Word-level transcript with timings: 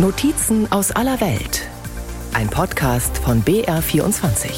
Notizen 0.00 0.70
aus 0.70 0.92
aller 0.92 1.20
Welt. 1.20 1.68
Ein 2.32 2.48
Podcast 2.48 3.18
von 3.18 3.42
BR24. 3.42 4.48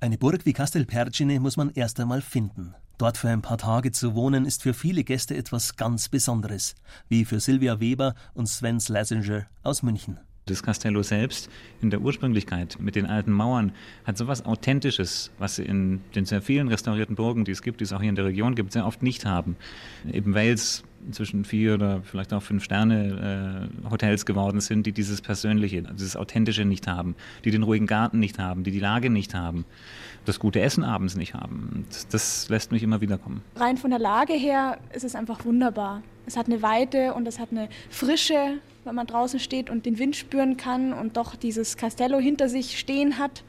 Eine 0.00 0.18
Burg 0.18 0.44
wie 0.44 0.52
Castelpergine 0.52 1.38
muss 1.38 1.56
man 1.56 1.70
erst 1.70 2.00
einmal 2.00 2.20
finden. 2.20 2.74
Dort 2.98 3.18
für 3.18 3.28
ein 3.28 3.40
paar 3.40 3.58
Tage 3.58 3.92
zu 3.92 4.16
wohnen, 4.16 4.46
ist 4.46 4.64
für 4.64 4.74
viele 4.74 5.04
Gäste 5.04 5.36
etwas 5.36 5.76
ganz 5.76 6.08
Besonderes, 6.08 6.74
wie 7.08 7.24
für 7.24 7.38
Silvia 7.38 7.78
Weber 7.78 8.16
und 8.34 8.48
Sven 8.48 8.80
Slesinger 8.80 9.46
aus 9.62 9.84
München. 9.84 10.18
Das 10.48 10.62
Castello 10.62 11.02
selbst 11.02 11.50
in 11.82 11.90
der 11.90 12.00
Ursprünglichkeit 12.00 12.78
mit 12.80 12.96
den 12.96 13.06
alten 13.06 13.32
Mauern 13.32 13.72
hat 14.04 14.16
so 14.16 14.24
etwas 14.24 14.46
Authentisches, 14.46 15.30
was 15.38 15.56
sie 15.56 15.64
in 15.64 16.00
den 16.14 16.24
sehr 16.24 16.40
vielen 16.40 16.68
restaurierten 16.68 17.16
Burgen, 17.16 17.44
die 17.44 17.52
es 17.52 17.62
gibt, 17.62 17.80
die 17.80 17.84
es 17.84 17.92
auch 17.92 18.00
hier 18.00 18.08
in 18.08 18.16
der 18.16 18.24
Region 18.24 18.54
gibt, 18.54 18.72
sehr 18.72 18.86
oft 18.86 19.02
nicht 19.02 19.26
haben. 19.26 19.56
Eben 20.10 20.34
Wales 20.34 20.84
inzwischen 21.06 21.44
vier 21.44 21.74
oder 21.74 22.02
vielleicht 22.02 22.32
auch 22.32 22.42
fünf 22.42 22.64
Sterne 22.64 23.68
äh, 23.84 23.90
Hotels 23.90 24.26
geworden 24.26 24.60
sind, 24.60 24.86
die 24.86 24.92
dieses 24.92 25.20
Persönliche, 25.20 25.82
dieses 25.82 26.16
Authentische 26.16 26.64
nicht 26.64 26.86
haben, 26.86 27.14
die 27.44 27.50
den 27.50 27.62
ruhigen 27.62 27.86
Garten 27.86 28.18
nicht 28.18 28.38
haben, 28.38 28.64
die 28.64 28.70
die 28.70 28.80
Lage 28.80 29.10
nicht 29.10 29.34
haben, 29.34 29.64
das 30.24 30.38
gute 30.38 30.60
Essen 30.60 30.84
abends 30.84 31.16
nicht 31.16 31.34
haben. 31.34 31.84
Das, 31.88 32.08
das 32.08 32.48
lässt 32.48 32.72
mich 32.72 32.82
immer 32.82 33.00
wieder 33.00 33.18
kommen. 33.18 33.42
Rein 33.56 33.76
von 33.76 33.90
der 33.90 34.00
Lage 34.00 34.32
her 34.32 34.78
ist 34.92 35.04
es 35.04 35.14
einfach 35.14 35.44
wunderbar. 35.44 36.02
Es 36.26 36.36
hat 36.36 36.46
eine 36.46 36.62
Weite 36.62 37.14
und 37.14 37.26
es 37.26 37.38
hat 37.38 37.48
eine 37.52 37.68
Frische, 37.90 38.58
wenn 38.88 38.94
man 38.94 39.06
draußen 39.06 39.38
steht 39.38 39.68
und 39.68 39.84
den 39.84 39.98
Wind 39.98 40.16
spüren 40.16 40.56
kann 40.56 40.94
und 40.94 41.18
doch 41.18 41.36
dieses 41.36 41.76
Castello 41.76 42.18
hinter 42.18 42.48
sich 42.48 42.78
stehen 42.78 43.18
hat. 43.18 43.44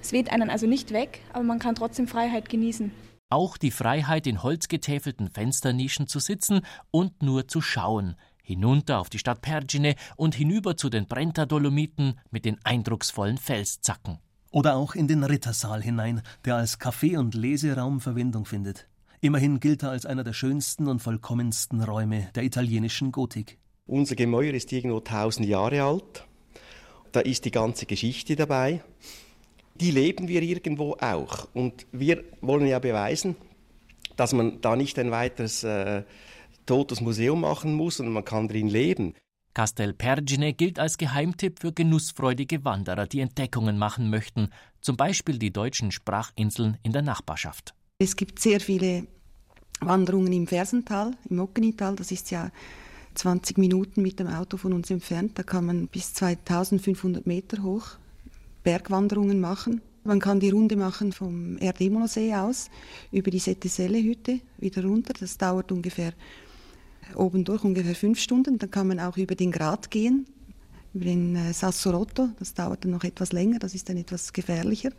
Es 0.00 0.12
weht 0.12 0.30
einen 0.30 0.50
also 0.50 0.68
nicht 0.68 0.92
weg, 0.92 1.20
aber 1.32 1.42
man 1.42 1.58
kann 1.58 1.74
trotzdem 1.74 2.06
Freiheit 2.06 2.48
genießen. 2.48 2.92
Auch 3.28 3.56
die 3.56 3.72
Freiheit, 3.72 4.28
in 4.28 4.42
holzgetäfelten 4.42 5.30
Fensternischen 5.30 6.06
zu 6.06 6.20
sitzen 6.20 6.60
und 6.92 7.22
nur 7.22 7.48
zu 7.48 7.60
schauen, 7.60 8.14
hinunter 8.40 9.00
auf 9.00 9.10
die 9.10 9.18
Stadt 9.18 9.42
Pergine 9.42 9.96
und 10.16 10.36
hinüber 10.36 10.76
zu 10.76 10.88
den 10.88 11.06
Brenta-Dolomiten 11.06 12.14
mit 12.30 12.44
den 12.44 12.58
eindrucksvollen 12.62 13.36
Felszacken. 13.36 14.18
Oder 14.52 14.76
auch 14.76 14.94
in 14.94 15.08
den 15.08 15.24
Rittersaal 15.24 15.82
hinein, 15.82 16.22
der 16.44 16.54
als 16.54 16.80
Café- 16.80 17.18
und 17.18 17.34
Leseraum 17.34 18.00
Verwendung 18.00 18.46
findet. 18.46 18.86
Immerhin 19.20 19.58
gilt 19.58 19.82
er 19.82 19.90
als 19.90 20.06
einer 20.06 20.22
der 20.22 20.32
schönsten 20.32 20.86
und 20.86 21.02
vollkommensten 21.02 21.82
Räume 21.82 22.28
der 22.36 22.44
italienischen 22.44 23.10
Gotik. 23.10 23.58
Unser 23.88 24.14
Gemäuer 24.14 24.54
ist 24.54 24.70
irgendwo 24.72 24.98
1000 24.98 25.48
Jahre 25.48 25.82
alt. 25.82 26.24
Da 27.10 27.20
ist 27.20 27.44
die 27.44 27.50
ganze 27.50 27.86
Geschichte 27.86 28.36
dabei 28.36 28.82
die 29.80 29.90
leben 29.90 30.28
wir 30.28 30.42
irgendwo 30.42 30.96
auch. 31.00 31.48
Und 31.54 31.86
wir 31.92 32.24
wollen 32.40 32.66
ja 32.66 32.78
beweisen, 32.78 33.36
dass 34.16 34.32
man 34.32 34.60
da 34.60 34.76
nicht 34.76 34.98
ein 34.98 35.10
weiteres 35.10 35.64
äh, 35.64 36.02
totes 36.66 37.00
Museum 37.00 37.40
machen 37.40 37.74
muss, 37.74 37.96
sondern 37.96 38.14
man 38.14 38.24
kann 38.24 38.48
drin 38.48 38.68
leben. 38.68 39.14
Castel 39.54 39.92
Pergine 39.92 40.52
gilt 40.52 40.78
als 40.78 40.98
Geheimtipp 40.98 41.60
für 41.60 41.72
genussfreudige 41.72 42.64
Wanderer, 42.64 43.06
die 43.06 43.20
Entdeckungen 43.20 43.78
machen 43.78 44.10
möchten, 44.10 44.50
zum 44.80 44.96
Beispiel 44.96 45.38
die 45.38 45.52
deutschen 45.52 45.90
Sprachinseln 45.90 46.78
in 46.82 46.92
der 46.92 47.02
Nachbarschaft. 47.02 47.74
Es 47.98 48.14
gibt 48.14 48.38
sehr 48.38 48.60
viele 48.60 49.06
Wanderungen 49.80 50.32
im 50.32 50.46
Fersental, 50.46 51.12
im 51.28 51.40
Ockenital, 51.40 51.96
das 51.96 52.12
ist 52.12 52.30
ja 52.30 52.50
20 53.18 53.58
Minuten 53.58 54.02
mit 54.02 54.20
dem 54.20 54.28
Auto 54.28 54.56
von 54.56 54.72
uns 54.72 54.90
entfernt, 54.90 55.32
da 55.38 55.42
kann 55.42 55.66
man 55.66 55.88
bis 55.88 56.14
2500 56.14 57.26
Meter 57.26 57.62
hoch 57.62 57.98
Bergwanderungen 58.62 59.40
machen. 59.40 59.80
Man 60.04 60.20
kann 60.20 60.40
die 60.40 60.50
Runde 60.50 60.76
machen 60.76 61.12
vom 61.12 61.58
Erdemolo-See 61.58 62.34
aus 62.34 62.70
über 63.12 63.30
die 63.30 63.38
Setteselle-Hütte 63.38 64.40
wieder 64.58 64.84
runter. 64.84 65.12
Das 65.18 65.36
dauert 65.36 65.70
ungefähr 65.72 66.12
oben 67.14 67.44
durch 67.44 67.64
ungefähr 67.64 67.94
fünf 67.94 68.20
Stunden. 68.20 68.58
Dann 68.58 68.70
kann 68.70 68.88
man 68.88 69.00
auch 69.00 69.16
über 69.16 69.34
den 69.34 69.52
Grat 69.52 69.90
gehen, 69.90 70.26
über 70.94 71.04
den 71.04 71.36
äh, 71.36 71.52
Sassorotto. 71.52 72.30
Das 72.38 72.54
dauert 72.54 72.84
dann 72.84 72.92
noch 72.92 73.04
etwas 73.04 73.32
länger, 73.32 73.58
das 73.58 73.74
ist 73.74 73.88
dann 73.88 73.96
etwas 73.96 74.32
gefährlicher. 74.32 74.90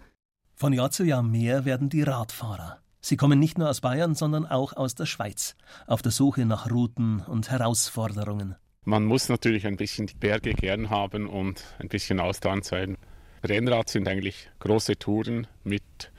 Von 0.55 0.73
Jahr 0.73 0.91
zu 0.91 1.03
Jahr 1.03 1.23
mehr 1.23 1.65
werden 1.65 1.89
die 1.89 2.01
Radfahrer. 2.01 2.81
Sie 3.01 3.15
kommen 3.15 3.39
nicht 3.39 3.57
nur 3.57 3.69
aus 3.69 3.81
Bayern, 3.81 4.13
sondern 4.13 4.45
auch 4.45 4.73
aus 4.73 4.95
der 4.95 5.05
Schweiz, 5.05 5.55
auf 5.87 6.01
der 6.01 6.11
Suche 6.11 6.45
nach 6.45 6.69
Routen 6.69 7.21
und 7.21 7.49
Herausforderungen. 7.49 8.55
Man 8.83 9.05
muss 9.05 9.29
natürlich 9.29 9.67
ein 9.67 9.77
bisschen 9.77 10.07
die 10.07 10.15
Berge 10.15 10.53
gern 10.53 10.89
haben 10.89 11.27
und 11.27 11.63
ein 11.79 11.87
bisschen 11.87 12.19
ausdauernd 12.19 12.65
sein. 12.65 12.97
Rennrad 13.43 13.89
sind 13.89 14.07
eigentlich 14.07 14.49
große 14.59 14.97
Touren 14.97 15.47
mit 15.63 16.11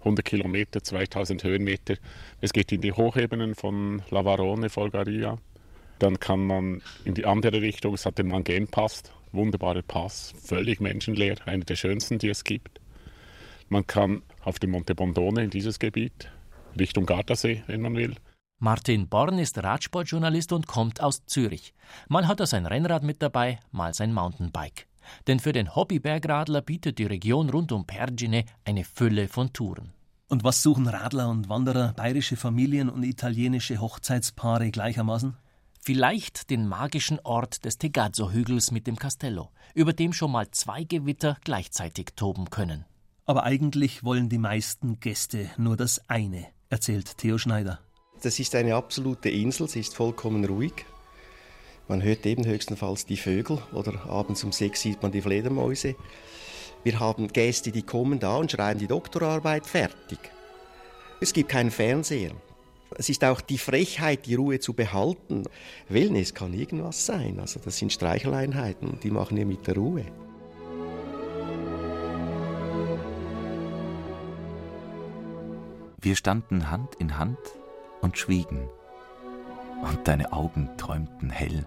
100 0.00 0.24
Kilometer, 0.24 0.82
2000 0.82 1.44
Höhenmeter. 1.44 1.94
Es 2.40 2.52
geht 2.52 2.72
in 2.72 2.80
die 2.80 2.92
Hochebenen 2.92 3.54
von 3.54 4.02
Lavarone, 4.10 4.68
Folgaria. 4.68 5.38
Dann 5.98 6.20
kann 6.20 6.46
man 6.46 6.82
in 7.04 7.14
die 7.14 7.26
andere 7.26 7.60
Richtung, 7.60 7.94
es 7.94 8.06
hat 8.06 8.18
den 8.18 8.28
Mangen-Pass, 8.28 9.02
wunderbarer 9.32 9.82
Pass, 9.82 10.34
völlig 10.42 10.80
menschenleer, 10.80 11.36
einer 11.46 11.64
der 11.64 11.76
schönsten, 11.76 12.18
die 12.18 12.28
es 12.28 12.44
gibt. 12.44 12.80
Man 13.68 13.86
kann 13.86 14.22
auf 14.48 14.58
dem 14.58 14.70
Monte 14.70 14.94
Bondone 14.94 15.44
in 15.44 15.50
dieses 15.50 15.78
Gebiet, 15.78 16.32
Richtung 16.78 17.04
Gardasee, 17.04 17.62
wenn 17.66 17.82
man 17.82 17.94
will. 17.94 18.16
Martin 18.58 19.06
Born 19.08 19.38
ist 19.38 19.62
Radsportjournalist 19.62 20.52
und 20.52 20.66
kommt 20.66 21.00
aus 21.00 21.24
Zürich. 21.26 21.74
Mal 22.08 22.26
hat 22.26 22.40
er 22.40 22.46
sein 22.46 22.66
Rennrad 22.66 23.04
mit 23.04 23.22
dabei, 23.22 23.60
mal 23.70 23.94
sein 23.94 24.12
Mountainbike. 24.12 24.88
Denn 25.26 25.38
für 25.38 25.52
den 25.52 25.76
Hobby-Bergradler 25.76 26.62
bietet 26.62 26.98
die 26.98 27.04
Region 27.04 27.50
rund 27.50 27.72
um 27.72 27.86
Pergine 27.86 28.44
eine 28.64 28.84
Fülle 28.84 29.28
von 29.28 29.52
Touren. 29.52 29.92
Und 30.28 30.44
was 30.44 30.62
suchen 30.62 30.88
Radler 30.88 31.28
und 31.28 31.48
Wanderer, 31.48 31.92
bayerische 31.92 32.36
Familien 32.36 32.88
und 32.88 33.04
italienische 33.04 33.80
Hochzeitspaare 33.80 34.70
gleichermaßen? 34.70 35.36
Vielleicht 35.80 36.50
den 36.50 36.66
magischen 36.66 37.20
Ort 37.22 37.64
des 37.64 37.78
Tegazzo-Hügels 37.78 38.72
mit 38.72 38.86
dem 38.86 38.96
Castello, 38.96 39.50
über 39.74 39.92
dem 39.92 40.12
schon 40.12 40.32
mal 40.32 40.50
zwei 40.50 40.84
Gewitter 40.84 41.36
gleichzeitig 41.44 42.10
toben 42.16 42.50
können. 42.50 42.84
Aber 43.28 43.44
eigentlich 43.44 44.04
wollen 44.04 44.30
die 44.30 44.38
meisten 44.38 45.00
Gäste 45.00 45.50
nur 45.58 45.76
das 45.76 46.00
eine, 46.08 46.46
erzählt 46.70 47.18
Theo 47.18 47.36
Schneider. 47.36 47.78
Das 48.22 48.40
ist 48.40 48.54
eine 48.54 48.74
absolute 48.74 49.28
Insel, 49.28 49.68
sie 49.68 49.80
ist 49.80 49.94
vollkommen 49.94 50.46
ruhig. 50.46 50.86
Man 51.88 52.02
hört 52.02 52.24
eben 52.24 52.46
höchstenfalls 52.46 53.04
die 53.04 53.18
Vögel 53.18 53.58
oder 53.74 54.06
abends 54.06 54.44
um 54.44 54.52
sechs 54.52 54.80
sieht 54.80 55.02
man 55.02 55.12
die 55.12 55.20
Fledermäuse. 55.20 55.94
Wir 56.84 57.00
haben 57.00 57.28
Gäste, 57.28 57.70
die 57.70 57.82
kommen 57.82 58.18
da 58.18 58.36
und 58.36 58.50
schreiben 58.50 58.80
die 58.80 58.86
Doktorarbeit 58.86 59.66
fertig. 59.66 60.18
Es 61.20 61.34
gibt 61.34 61.50
keinen 61.50 61.70
Fernseher. 61.70 62.32
Es 62.96 63.10
ist 63.10 63.24
auch 63.24 63.42
die 63.42 63.58
Frechheit, 63.58 64.24
die 64.24 64.36
Ruhe 64.36 64.58
zu 64.58 64.72
behalten. 64.72 65.44
Wellness 65.90 66.32
kann 66.32 66.54
irgendwas 66.54 67.04
sein. 67.04 67.40
Also 67.40 67.60
das 67.62 67.76
sind 67.76 67.92
Streicheleinheiten, 67.92 68.98
die 69.02 69.10
machen 69.10 69.36
wir 69.36 69.44
mit 69.44 69.66
der 69.66 69.74
Ruhe. 69.74 70.06
Wir 76.00 76.14
standen 76.14 76.70
Hand 76.70 76.94
in 76.94 77.18
Hand 77.18 77.38
und 78.02 78.16
schwiegen. 78.18 78.68
Und 79.82 80.06
deine 80.06 80.32
Augen 80.32 80.70
träumten 80.76 81.28
hell. 81.28 81.66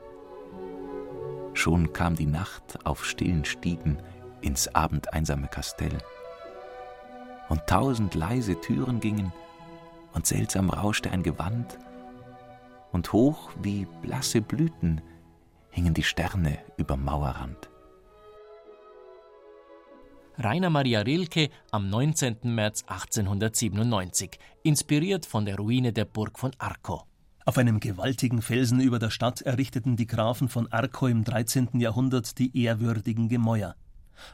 Schon 1.53 1.91
kam 1.91 2.15
die 2.15 2.27
Nacht 2.27 2.85
auf 2.85 3.03
stillen 3.03 3.43
Stiegen 3.43 4.01
ins 4.39 4.69
abendeinsame 4.73 5.47
Kastell. 5.47 5.97
Und 7.49 7.67
tausend 7.67 8.15
leise 8.15 8.59
Türen 8.61 9.01
gingen, 9.01 9.33
und 10.13 10.25
seltsam 10.25 10.69
rauschte 10.69 11.11
ein 11.11 11.23
Gewand, 11.23 11.77
und 12.93 13.11
hoch 13.11 13.49
wie 13.61 13.85
blasse 14.01 14.39
Blüten 14.39 15.01
hingen 15.71 15.93
die 15.93 16.03
Sterne 16.03 16.57
überm 16.77 17.03
Mauerrand. 17.03 17.70
Rainer 20.43 20.71
Maria 20.71 21.01
Rilke 21.01 21.49
am 21.69 21.87
19. 21.89 22.37
März 22.43 22.83
1897, 22.87 24.39
inspiriert 24.63 25.27
von 25.27 25.45
der 25.45 25.57
Ruine 25.57 25.93
der 25.93 26.05
Burg 26.05 26.39
von 26.39 26.51
Arco. 26.57 27.03
Auf 27.45 27.59
einem 27.59 27.79
gewaltigen 27.79 28.41
Felsen 28.41 28.79
über 28.79 28.97
der 28.97 29.11
Stadt 29.11 29.41
errichteten 29.41 29.97
die 29.97 30.07
Grafen 30.07 30.49
von 30.49 30.71
Arco 30.71 31.05
im 31.05 31.23
13. 31.23 31.79
Jahrhundert 31.79 32.39
die 32.39 32.57
ehrwürdigen 32.59 33.29
Gemäuer. 33.29 33.75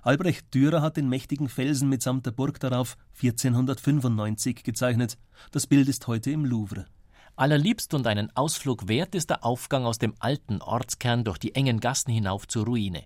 Albrecht 0.02 0.54
Dürer 0.54 0.82
hat 0.82 0.96
den 0.96 1.10
mächtigen 1.10 1.50
Felsen 1.50 1.90
mitsamt 1.90 2.26
der 2.26 2.32
Burg 2.32 2.62
darauf 2.62 2.98
1495 3.22 4.64
gezeichnet. 4.64 5.18
Das 5.52 5.68
Bild 5.68 5.90
ist 5.90 6.08
heute 6.08 6.32
im 6.32 6.46
Louvre. 6.46 6.86
Allerliebst 7.36 7.94
und 7.94 8.08
einen 8.08 8.34
Ausflug 8.34 8.88
wert 8.88 9.14
ist 9.14 9.30
der 9.30 9.44
Aufgang 9.44 9.86
aus 9.86 10.00
dem 10.00 10.14
alten 10.20 10.62
Ortskern 10.62 11.26
durch 11.26 11.38
die 11.38 11.54
engen 11.54 11.82
Gassen 11.82 12.14
hinauf 12.14 12.48
zur 12.48 12.66
Ruine. 12.66 13.04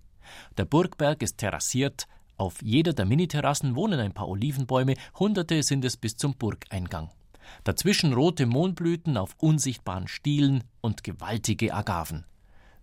Der 0.58 0.66
Burgberg 0.66 1.24
ist 1.24 1.40
terrassiert, 1.40 2.08
auf 2.42 2.64
jeder 2.64 2.94
der 2.94 3.06
Miniterrassen 3.06 3.76
wohnen 3.76 4.00
ein 4.00 4.14
paar 4.14 4.28
Olivenbäume, 4.28 4.96
hunderte 5.20 5.62
sind 5.62 5.86
es 5.86 5.96
bis 5.96 6.18
zum 6.18 6.34
Burgeingang. 6.34 7.12
Dazwischen 7.64 8.14
rote 8.14 8.48
Mohnblüten 8.48 9.16
auf 9.16 9.36
unsichtbaren 9.38 10.08
Stielen 10.08 10.64
und 10.82 11.04
gewaltige 11.04 11.72
Agaven. 11.72 12.26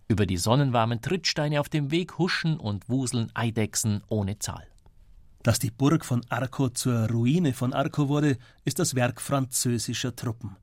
Über 0.07 0.25
die 0.25 0.37
sonnenwarmen 0.37 1.01
Trittsteine 1.01 1.59
auf 1.59 1.67
dem 1.67 1.91
Weg 1.91 2.17
huschen 2.17 2.57
und 2.57 2.87
wuseln 2.87 3.31
Eidechsen 3.33 4.01
ohne 4.07 4.39
Zahl. 4.39 4.65
Dass 5.43 5.59
die 5.59 5.71
Burg 5.71 6.05
von 6.05 6.21
Arco 6.29 6.69
zur 6.69 7.09
Ruine 7.09 7.53
von 7.53 7.73
Arco 7.73 8.07
wurde, 8.07 8.37
ist 8.63 8.79
das 8.79 8.95
Werk 8.95 9.19
französischer 9.19 10.15
Truppen. 10.15 10.55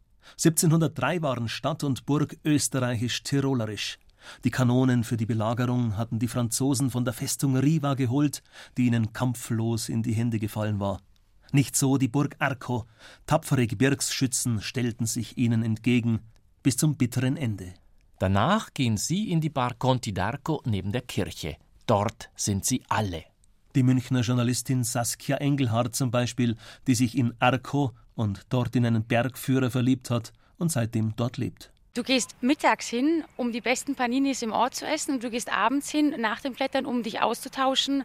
1703 0.42 1.20
waren 1.20 1.48
Stadt 1.50 1.84
und 1.84 2.06
Burg 2.06 2.38
österreichisch-tirolerisch. 2.44 3.98
Die 4.44 4.50
Kanonen 4.50 5.04
für 5.04 5.16
die 5.16 5.26
Belagerung 5.26 5.96
hatten 5.96 6.18
die 6.18 6.28
Franzosen 6.28 6.90
von 6.90 7.04
der 7.04 7.14
Festung 7.14 7.56
Riva 7.56 7.94
geholt, 7.94 8.42
die 8.76 8.86
ihnen 8.86 9.12
kampflos 9.12 9.88
in 9.88 10.02
die 10.02 10.14
Hände 10.14 10.38
gefallen 10.38 10.80
war. 10.80 11.00
Nicht 11.52 11.76
so 11.76 11.96
die 11.96 12.08
Burg 12.08 12.36
Arco. 12.38 12.86
Tapfere 13.26 13.66
Gebirgsschützen 13.66 14.60
stellten 14.60 15.06
sich 15.06 15.38
ihnen 15.38 15.62
entgegen, 15.62 16.20
bis 16.62 16.76
zum 16.76 16.96
bitteren 16.96 17.36
Ende. 17.36 17.74
Danach 18.18 18.72
gehen 18.74 18.96
sie 18.96 19.30
in 19.30 19.40
die 19.40 19.50
Bar 19.50 19.74
Conti 19.74 20.12
d'Arco 20.12 20.60
neben 20.64 20.90
der 20.90 21.02
Kirche. 21.02 21.56
Dort 21.86 22.30
sind 22.34 22.64
sie 22.64 22.82
alle. 22.88 23.24
Die 23.74 23.82
Münchner 23.82 24.22
Journalistin 24.22 24.84
Saskia 24.84 25.36
Engelhardt 25.36 25.94
zum 25.94 26.10
Beispiel, 26.10 26.56
die 26.86 26.94
sich 26.94 27.16
in 27.16 27.34
Arco 27.38 27.92
und 28.14 28.46
dort 28.48 28.74
in 28.74 28.86
einen 28.86 29.04
Bergführer 29.04 29.70
verliebt 29.70 30.10
hat 30.10 30.32
und 30.56 30.72
seitdem 30.72 31.14
dort 31.14 31.36
lebt. 31.36 31.70
Du 31.96 32.02
gehst 32.02 32.36
mittags 32.42 32.88
hin, 32.88 33.24
um 33.38 33.52
die 33.52 33.62
besten 33.62 33.94
Paninis 33.94 34.42
im 34.42 34.52
Ort 34.52 34.74
zu 34.74 34.84
essen 34.84 35.14
und 35.14 35.24
du 35.24 35.30
gehst 35.30 35.50
abends 35.50 35.90
hin 35.90 36.14
nach 36.18 36.42
dem 36.42 36.54
Klettern, 36.54 36.84
um 36.84 37.02
dich 37.02 37.22
auszutauschen 37.22 38.04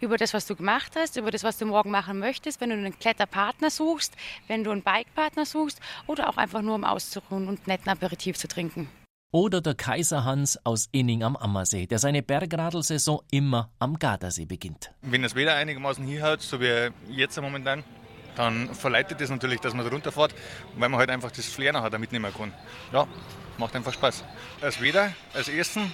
über 0.00 0.16
das, 0.16 0.34
was 0.34 0.46
du 0.46 0.56
gemacht 0.56 0.94
hast, 0.96 1.16
über 1.16 1.30
das, 1.30 1.44
was 1.44 1.56
du 1.56 1.64
morgen 1.64 1.92
machen 1.92 2.18
möchtest, 2.18 2.60
wenn 2.60 2.70
du 2.70 2.74
einen 2.74 2.98
Kletterpartner 2.98 3.70
suchst, 3.70 4.16
wenn 4.48 4.64
du 4.64 4.72
einen 4.72 4.82
Bikepartner 4.82 5.46
suchst 5.46 5.78
oder 6.08 6.28
auch 6.28 6.38
einfach 6.38 6.60
nur 6.60 6.74
um 6.74 6.82
auszuruhen 6.82 7.46
und 7.46 7.68
netten 7.68 7.88
Aperitif 7.88 8.36
zu 8.36 8.48
trinken. 8.48 8.88
Oder 9.30 9.60
der 9.60 9.76
Kaiser 9.76 10.24
Hans 10.24 10.58
aus 10.66 10.88
Inning 10.90 11.22
am 11.22 11.36
Ammersee, 11.36 11.86
der 11.86 12.00
seine 12.00 12.24
Bergradlsaison 12.24 13.20
immer 13.30 13.70
am 13.78 13.96
Gardasee 13.96 14.46
beginnt. 14.46 14.90
Wenn 15.02 15.22
das 15.22 15.36
Wetter 15.36 15.54
einigermaßen 15.54 16.04
hinhaut, 16.04 16.42
so 16.42 16.60
wie 16.60 16.90
jetzt 17.08 17.40
momentan, 17.40 17.84
dann 18.36 18.74
verleitet 18.74 19.20
das 19.20 19.30
natürlich, 19.30 19.60
dass 19.60 19.74
man 19.74 19.84
da 19.84 19.90
runterfährt, 19.90 20.34
weil 20.76 20.88
man 20.88 20.98
halt 20.98 21.10
einfach 21.10 21.30
das 21.30 21.46
Flair 21.46 21.72
nachher 21.72 21.90
da 21.90 21.98
mitnehmen 21.98 22.32
kann. 22.32 22.52
Ja, 22.92 23.06
macht 23.58 23.76
einfach 23.76 23.92
Spaß. 23.92 24.24
Das 24.60 24.80
Wetter, 24.80 25.12
das 25.32 25.48
Essen 25.48 25.92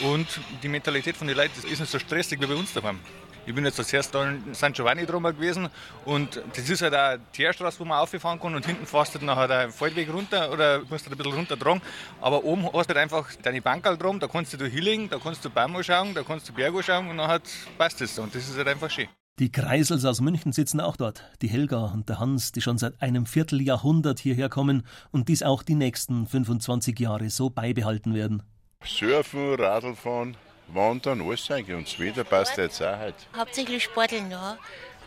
und 0.00 0.26
die 0.62 0.68
Mentalität 0.68 1.16
von 1.16 1.26
den 1.26 1.36
Leuten, 1.36 1.52
das 1.56 1.64
ist 1.64 1.80
nicht 1.80 1.90
so 1.90 1.98
stressig 1.98 2.40
wie 2.40 2.46
bei 2.46 2.54
uns 2.54 2.72
daheim. 2.72 3.00
Ich 3.46 3.54
bin 3.54 3.64
jetzt 3.64 3.78
als 3.78 3.90
erstes 3.94 4.12
da 4.12 4.28
in 4.28 4.54
San 4.54 4.74
Giovanni 4.74 5.06
drüber 5.06 5.32
gewesen 5.32 5.70
und 6.04 6.42
das 6.54 6.68
ist 6.68 6.82
halt 6.82 6.92
eine 6.92 7.22
Teerstraße, 7.32 7.80
wo 7.80 7.86
man 7.86 7.98
auffahren 7.98 8.38
kann 8.38 8.54
und 8.54 8.66
hinten 8.66 8.86
fährst 8.86 9.14
du 9.14 9.24
nachher 9.24 9.48
den 9.48 9.72
Feldweg 9.72 10.12
runter 10.12 10.52
oder 10.52 10.80
musst 10.90 11.06
du 11.06 11.10
ein 11.10 11.16
bisschen 11.16 11.32
runter 11.32 11.56
dran. 11.56 11.80
Aber 12.20 12.44
oben 12.44 12.66
hast 12.66 12.90
du 12.90 12.94
halt 12.94 12.98
einfach 12.98 13.26
deine 13.42 13.62
Bankerl 13.62 13.96
drum, 13.96 14.20
da 14.20 14.28
kannst 14.28 14.52
du 14.52 14.66
hinlegen, 14.66 15.08
da 15.08 15.18
kannst 15.18 15.42
du 15.46 15.48
Baum 15.48 15.82
schauen, 15.82 16.12
da 16.12 16.22
kannst 16.22 16.46
du 16.46 16.52
Berg 16.52 16.74
schauen 16.84 17.08
und 17.08 17.16
dann 17.16 17.40
passt 17.78 18.02
es 18.02 18.18
und 18.18 18.34
das 18.34 18.46
ist 18.46 18.58
halt 18.58 18.68
einfach 18.68 18.90
schön. 18.90 19.08
Die 19.38 19.52
Kreisels 19.52 20.04
aus 20.04 20.20
München 20.20 20.50
sitzen 20.50 20.80
auch 20.80 20.96
dort, 20.96 21.22
die 21.42 21.46
Helga 21.46 21.92
und 21.94 22.08
der 22.08 22.18
Hans, 22.18 22.50
die 22.50 22.60
schon 22.60 22.76
seit 22.76 23.00
einem 23.00 23.24
Vierteljahrhundert 23.24 24.18
hierher 24.18 24.48
kommen 24.48 24.84
und 25.12 25.28
dies 25.28 25.44
auch 25.44 25.62
die 25.62 25.76
nächsten 25.76 26.26
25 26.26 26.98
Jahre 26.98 27.30
so 27.30 27.48
beibehalten 27.48 28.14
werden. 28.14 28.42
Surfen, 28.84 29.54
Radlfahren, 29.54 30.36
Wandern, 30.66 31.20
alles 31.22 31.48
eigentlich. 31.52 31.76
Und 31.76 31.86
das 31.86 32.00
Wetter 32.00 32.24
passt 32.24 32.56
jetzt 32.56 32.82
auch 32.82 32.98
heute. 32.98 33.14
Hauptsächlich 33.36 33.84
Sporteln, 33.84 34.28
ja. 34.28 34.58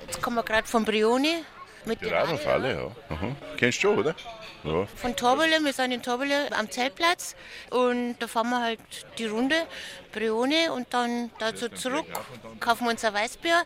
Jetzt 0.07 0.21
kommen 0.21 0.37
wir 0.37 0.43
gerade 0.43 0.65
von 0.65 0.85
Brioni. 0.85 1.43
Mit 1.83 1.99
die 1.99 2.05
Radlfalle, 2.05 2.73
ja. 2.73 3.13
Aha. 3.13 3.35
Kennst 3.57 3.79
du 3.79 3.81
schon, 3.81 3.97
oder? 3.97 4.15
Ja. 4.63 4.85
Von 4.95 5.13
Torbele, 5.13 5.59
wir 5.61 5.73
sind 5.73 5.91
in 5.91 6.01
Torbele 6.01 6.55
am 6.57 6.71
Zeltplatz 6.71 7.35
und 7.69 8.15
da 8.19 8.27
fahren 8.27 8.49
wir 8.51 8.61
halt 8.61 8.79
die 9.17 9.25
Runde, 9.25 9.55
Brioni 10.13 10.69
und 10.69 10.93
dann 10.93 11.31
dazu 11.39 11.67
zurück, 11.67 12.05
kaufen 12.61 12.85
wir 12.85 12.91
uns 12.91 13.03
ein 13.03 13.13
Weißbier 13.13 13.63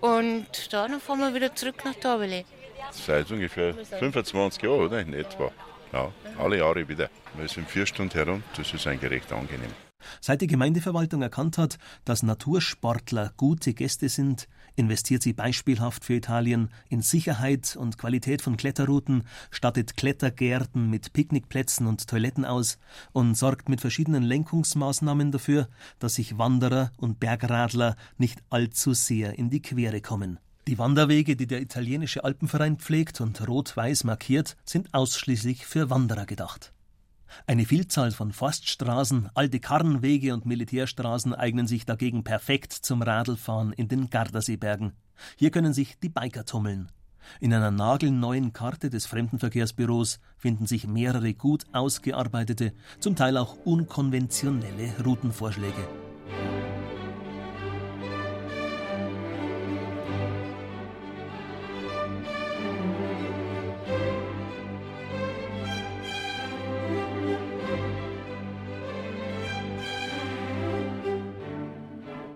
und 0.00 0.72
dann 0.72 1.00
fahren 1.00 1.20
wir 1.20 1.34
wieder 1.34 1.54
zurück 1.54 1.84
nach 1.84 1.94
Torbele. 1.94 2.44
Seit 2.92 3.30
ungefähr 3.30 3.74
25 3.74 4.62
Jahren, 4.62 4.80
oder? 4.80 5.00
In 5.00 5.12
etwa. 5.14 5.50
Ja, 5.92 6.12
alle 6.38 6.58
Jahre 6.58 6.88
wieder. 6.88 7.10
Wir 7.36 7.48
sind 7.48 7.68
vier 7.68 7.86
Stunden 7.86 8.14
herum, 8.14 8.42
das 8.56 8.72
ist 8.72 8.86
eigentlich 8.86 9.10
recht 9.10 9.32
angenehm. 9.32 9.72
Seit 10.20 10.40
die 10.40 10.46
Gemeindeverwaltung 10.46 11.22
erkannt 11.22 11.58
hat, 11.58 11.78
dass 12.04 12.22
Natursportler 12.22 13.32
gute 13.36 13.74
Gäste 13.74 14.08
sind, 14.08 14.48
investiert 14.80 15.22
sie 15.22 15.32
beispielhaft 15.32 16.04
für 16.04 16.14
Italien 16.14 16.70
in 16.88 17.02
Sicherheit 17.02 17.76
und 17.76 17.98
Qualität 17.98 18.42
von 18.42 18.56
Kletterrouten, 18.56 19.22
stattet 19.52 19.96
Klettergärten 19.96 20.90
mit 20.90 21.12
Picknickplätzen 21.12 21.86
und 21.86 22.08
Toiletten 22.08 22.44
aus 22.44 22.78
und 23.12 23.36
sorgt 23.36 23.68
mit 23.68 23.80
verschiedenen 23.80 24.24
Lenkungsmaßnahmen 24.24 25.30
dafür, 25.30 25.68
dass 26.00 26.16
sich 26.16 26.38
Wanderer 26.38 26.90
und 26.96 27.20
Bergradler 27.20 27.94
nicht 28.18 28.42
allzu 28.50 28.94
sehr 28.94 29.38
in 29.38 29.50
die 29.50 29.62
Quere 29.62 30.00
kommen. 30.00 30.40
Die 30.66 30.78
Wanderwege, 30.78 31.36
die 31.36 31.46
der 31.46 31.60
italienische 31.60 32.24
Alpenverein 32.24 32.78
pflegt 32.78 33.20
und 33.20 33.46
rot-weiß 33.46 34.04
markiert, 34.04 34.56
sind 34.64 34.92
ausschließlich 34.94 35.66
für 35.66 35.90
Wanderer 35.90 36.26
gedacht. 36.26 36.72
Eine 37.46 37.64
Vielzahl 37.64 38.10
von 38.10 38.32
Forststraßen, 38.32 39.30
alte 39.34 39.60
Karrenwege 39.60 40.34
und 40.34 40.46
Militärstraßen 40.46 41.34
eignen 41.34 41.66
sich 41.66 41.86
dagegen 41.86 42.24
perfekt 42.24 42.72
zum 42.72 43.02
Radlfahren 43.02 43.72
in 43.72 43.88
den 43.88 44.10
Gardaseebergen. 44.10 44.92
Hier 45.36 45.50
können 45.50 45.72
sich 45.72 45.98
die 45.98 46.08
Biker 46.08 46.44
tummeln. 46.44 46.90
In 47.38 47.52
einer 47.52 47.70
nagelneuen 47.70 48.52
Karte 48.52 48.90
des 48.90 49.06
Fremdenverkehrsbüros 49.06 50.20
finden 50.36 50.66
sich 50.66 50.86
mehrere 50.86 51.34
gut 51.34 51.64
ausgearbeitete, 51.72 52.72
zum 52.98 53.14
Teil 53.14 53.36
auch 53.36 53.56
unkonventionelle 53.64 54.94
Routenvorschläge. 55.04 56.09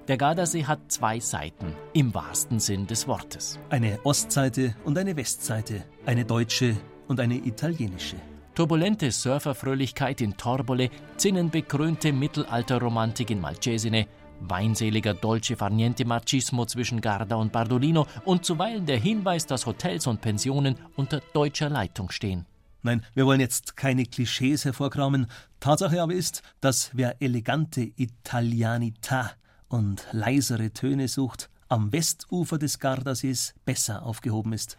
Der 0.07 0.19
Gardasee 0.19 0.67
hat 0.67 0.93
zwei 0.93 1.19
Seiten, 1.19 1.75
im 1.95 2.13
wahrsten 2.13 2.61
Sinn 2.61 2.87
des 2.87 3.09
Wortes. 3.09 3.59
Eine 3.71 3.99
Ostseite 4.05 4.77
und 4.85 4.99
eine 4.99 5.17
Westseite, 5.17 5.83
eine 6.05 6.27
deutsche 6.27 6.77
und 7.09 7.21
eine 7.21 7.37
italienische. 7.37 8.17
Turbulente 8.55 9.11
Surferfröhlichkeit 9.11 10.21
in 10.21 10.37
Torbole, 10.37 10.91
zinnenbekrönte 11.17 12.13
Mittelalterromantik 12.13 13.31
in 13.31 13.41
Malcesine, 13.41 14.07
weinseliger 14.41 15.15
Dolce 15.15 15.57
Farniente 15.57 16.05
Marcismo 16.05 16.67
zwischen 16.67 17.01
Garda 17.01 17.37
und 17.37 17.51
Bardolino 17.51 18.07
und 18.27 18.45
zuweilen 18.45 18.85
der 18.85 18.99
Hinweis, 18.99 19.47
dass 19.47 19.65
Hotels 19.65 20.07
und 20.07 20.21
Pensionen 20.21 20.77
unter 20.97 21.23
deutscher 21.33 21.71
Leitung 21.71 22.11
stehen. 22.11 22.45
Nein, 22.83 23.03
wir 23.15 23.25
wollen 23.25 23.41
jetzt 23.41 23.75
keine 23.79 24.05
Klischees 24.05 24.67
hervorkramen. 24.67 25.29
Tatsache 25.61 26.03
aber 26.03 26.13
ist, 26.13 26.43
dass 26.61 26.91
wer 26.93 27.23
elegante 27.23 27.81
Italianità 27.81 29.31
und 29.75 30.07
leisere 30.13 30.71
Töne 30.71 31.09
sucht, 31.09 31.51
am 31.69 31.93
Westufer 31.93 32.59
des 32.59 32.79
Gardasees 32.79 33.55
besser 33.65 34.05
aufgehoben 34.05 34.53
ist. 34.53 34.79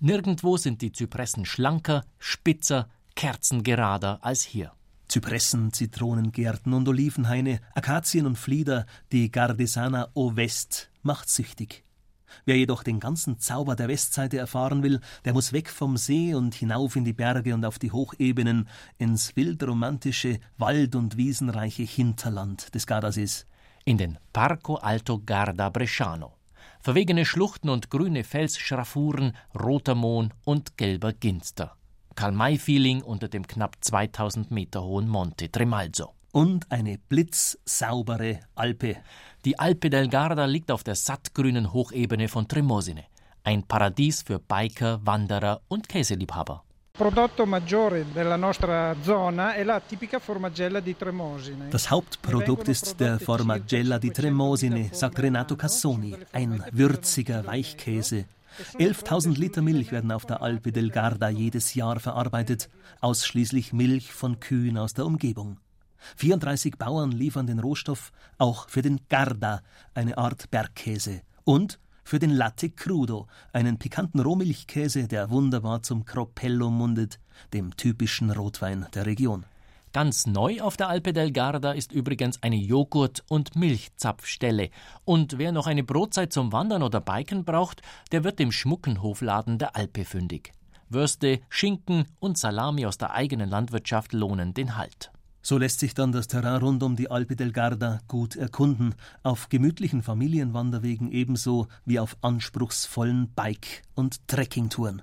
Nirgendwo 0.00 0.56
sind 0.56 0.82
die 0.82 0.90
Zypressen 0.90 1.44
schlanker, 1.44 2.04
spitzer, 2.18 2.88
kerzengerader 3.14 4.18
als 4.22 4.42
hier. 4.42 4.72
Zypressen, 5.06 5.72
Zitronengärten 5.72 6.72
und 6.72 6.88
Olivenhaine, 6.88 7.60
Akazien 7.76 8.26
und 8.26 8.36
Flieder, 8.36 8.86
die 9.12 9.30
Gardesana 9.30 10.08
o 10.14 10.34
West 10.34 10.90
macht 11.02 11.28
süchtig. 11.28 11.84
Wer 12.44 12.56
jedoch 12.56 12.82
den 12.82 12.98
ganzen 12.98 13.38
Zauber 13.38 13.76
der 13.76 13.86
Westseite 13.86 14.38
erfahren 14.38 14.82
will, 14.82 14.98
der 15.24 15.34
muss 15.34 15.52
weg 15.52 15.70
vom 15.70 15.96
See 15.96 16.34
und 16.34 16.54
hinauf 16.54 16.96
in 16.96 17.04
die 17.04 17.12
Berge 17.12 17.54
und 17.54 17.64
auf 17.64 17.78
die 17.78 17.92
Hochebenen, 17.92 18.68
ins 18.98 19.36
wildromantische, 19.36 20.40
wald- 20.58 20.96
und 20.96 21.16
wiesenreiche 21.16 21.84
Hinterland 21.84 22.74
des 22.74 22.88
Gardasees 22.88 23.46
in 23.84 23.98
den 23.98 24.18
Parco 24.32 24.76
Alto 24.76 25.20
Garda 25.24 25.68
Bresciano. 25.68 26.34
Verwegene 26.80 27.24
Schluchten 27.24 27.68
und 27.68 27.90
grüne 27.90 28.24
Felsschraffuren, 28.24 29.36
roter 29.58 29.94
Mohn 29.94 30.32
und 30.44 30.76
gelber 30.76 31.12
Ginster. 31.12 31.76
Karl-May-Feeling 32.14 33.02
unter 33.02 33.28
dem 33.28 33.46
knapp 33.46 33.76
2000 33.80 34.50
Meter 34.50 34.82
hohen 34.82 35.08
Monte 35.08 35.50
Tremalzo. 35.50 36.14
Und 36.32 36.70
eine 36.70 36.98
blitzsaubere 36.98 38.40
Alpe. 38.54 38.96
Die 39.44 39.58
Alpe 39.58 39.90
del 39.90 40.08
Garda 40.08 40.46
liegt 40.46 40.70
auf 40.70 40.82
der 40.82 40.94
sattgrünen 40.94 41.72
Hochebene 41.72 42.28
von 42.28 42.48
Tremosine. 42.48 43.04
Ein 43.44 43.64
Paradies 43.64 44.22
für 44.22 44.38
Biker, 44.38 45.00
Wanderer 45.04 45.60
und 45.68 45.88
Käseliebhaber. 45.88 46.64
Das 51.70 51.90
Hauptprodukt 51.90 52.68
ist 52.68 53.00
der 53.00 53.18
Formagella 53.18 53.98
di 53.98 54.10
Tremosine, 54.10 54.90
sagt 54.92 55.18
Renato 55.18 55.56
Cassoni, 55.56 56.14
ein 56.32 56.62
würziger 56.70 57.46
Weichkäse. 57.46 58.26
11.000 58.74 59.38
Liter 59.38 59.62
Milch 59.62 59.90
werden 59.90 60.12
auf 60.12 60.26
der 60.26 60.42
Alpe 60.42 60.70
del 60.70 60.90
Garda 60.90 61.30
jedes 61.30 61.72
Jahr 61.72 61.98
verarbeitet, 61.98 62.68
ausschließlich 63.00 63.72
Milch 63.72 64.12
von 64.12 64.38
Kühen 64.38 64.76
aus 64.76 64.92
der 64.92 65.06
Umgebung. 65.06 65.56
34 66.16 66.76
Bauern 66.76 67.10
liefern 67.10 67.46
den 67.46 67.60
Rohstoff 67.60 68.12
auch 68.36 68.68
für 68.68 68.82
den 68.82 69.00
Garda, 69.08 69.62
eine 69.94 70.18
Art 70.18 70.50
Bergkäse. 70.50 71.22
Und 71.44 71.78
für 72.04 72.18
den 72.18 72.30
Latte 72.30 72.70
Crudo, 72.70 73.26
einen 73.52 73.78
pikanten 73.78 74.20
Rohmilchkäse, 74.20 75.08
der 75.08 75.30
wunderbar 75.30 75.82
zum 75.82 76.04
Cropello 76.04 76.70
mundet, 76.70 77.18
dem 77.52 77.76
typischen 77.76 78.30
Rotwein 78.30 78.86
der 78.94 79.06
Region. 79.06 79.44
Ganz 79.92 80.26
neu 80.26 80.62
auf 80.62 80.78
der 80.78 80.88
Alpe 80.88 81.12
del 81.12 81.32
Garda 81.32 81.72
ist 81.72 81.92
übrigens 81.92 82.42
eine 82.42 82.56
Joghurt- 82.56 83.24
und 83.28 83.56
Milchzapfstelle. 83.56 84.70
Und 85.04 85.36
wer 85.36 85.52
noch 85.52 85.66
eine 85.66 85.84
Brotzeit 85.84 86.32
zum 86.32 86.50
Wandern 86.50 86.82
oder 86.82 87.02
Biken 87.02 87.44
braucht, 87.44 87.82
der 88.10 88.24
wird 88.24 88.40
im 88.40 88.52
schmucken 88.52 89.02
Hofladen 89.02 89.58
der 89.58 89.76
Alpe 89.76 90.06
fündig. 90.06 90.54
Würste, 90.88 91.40
Schinken 91.50 92.06
und 92.20 92.38
Salami 92.38 92.86
aus 92.86 92.96
der 92.96 93.12
eigenen 93.12 93.50
Landwirtschaft 93.50 94.14
lohnen 94.14 94.54
den 94.54 94.76
Halt. 94.78 95.11
So 95.42 95.58
lässt 95.58 95.80
sich 95.80 95.92
dann 95.92 96.12
das 96.12 96.28
Terrain 96.28 96.62
rund 96.62 96.84
um 96.84 96.94
die 96.94 97.10
Alpe 97.10 97.34
del 97.34 97.50
Garda 97.50 97.98
gut 98.06 98.36
erkunden, 98.36 98.94
auf 99.24 99.48
gemütlichen 99.48 100.02
Familienwanderwegen 100.02 101.10
ebenso 101.10 101.66
wie 101.84 101.98
auf 101.98 102.16
anspruchsvollen 102.20 103.32
Bike- 103.34 103.82
und 103.94 104.26
Trekkingtouren. 104.28 105.02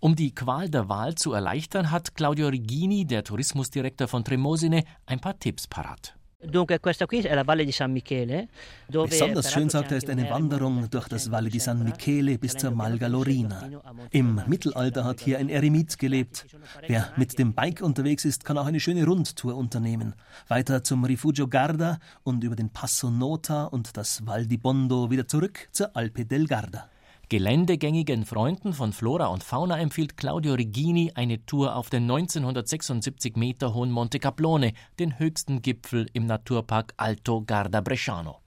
Um 0.00 0.16
die 0.16 0.34
Qual 0.34 0.70
der 0.70 0.88
Wahl 0.88 1.14
zu 1.14 1.32
erleichtern, 1.32 1.90
hat 1.90 2.14
Claudio 2.14 2.48
Rigini, 2.48 3.06
der 3.06 3.24
Tourismusdirektor 3.24 4.08
von 4.08 4.24
Tremosine, 4.24 4.84
ein 5.04 5.20
paar 5.20 5.38
Tipps 5.38 5.66
parat. 5.66 6.16
Besonders 8.88 9.52
schön, 9.52 9.68
sagt 9.68 9.90
er, 9.90 9.98
ist 9.98 10.08
eine 10.08 10.30
Wanderung 10.30 10.88
durch 10.90 11.08
das 11.08 11.30
Valle 11.30 11.50
di 11.50 11.58
San 11.58 11.82
Michele 11.82 12.38
bis 12.38 12.56
zur 12.56 12.70
Malga 12.70 13.06
Lorina. 13.06 13.68
Im 14.10 14.40
Mittelalter 14.46 15.04
hat 15.04 15.20
hier 15.20 15.38
ein 15.38 15.48
Eremit 15.48 15.98
gelebt. 15.98 16.46
Wer 16.86 17.12
mit 17.16 17.38
dem 17.38 17.54
Bike 17.54 17.82
unterwegs 17.82 18.24
ist, 18.24 18.44
kann 18.44 18.58
auch 18.58 18.66
eine 18.66 18.80
schöne 18.80 19.04
Rundtour 19.04 19.56
unternehmen. 19.56 20.14
Weiter 20.48 20.82
zum 20.84 21.04
Rifugio 21.04 21.48
Garda 21.48 21.98
und 22.22 22.44
über 22.44 22.56
den 22.56 22.70
Passo 22.70 23.10
Nota 23.10 23.64
und 23.64 23.96
das 23.96 24.26
Val 24.26 24.46
di 24.46 24.56
Bondo 24.56 25.10
wieder 25.10 25.26
zurück 25.26 25.68
zur 25.72 25.96
Alpe 25.96 26.24
del 26.24 26.46
Garda. 26.46 26.88
Geländegängigen 27.28 28.24
Freunden 28.24 28.72
von 28.72 28.92
Flora 28.92 29.26
und 29.26 29.42
Fauna 29.42 29.80
empfiehlt 29.80 30.16
Claudio 30.16 30.54
Regini 30.54 31.10
eine 31.16 31.44
Tour 31.44 31.74
auf 31.74 31.90
den 31.90 32.04
1976 32.04 33.34
Meter 33.34 33.74
hohen 33.74 33.90
Monte 33.90 34.20
Caplone, 34.20 34.72
den 35.00 35.18
höchsten 35.18 35.60
Gipfel 35.60 36.06
im 36.12 36.26
Naturpark 36.26 36.94
Alto 36.96 37.42
Garda 37.44 37.80
Bresciano. 37.80 38.42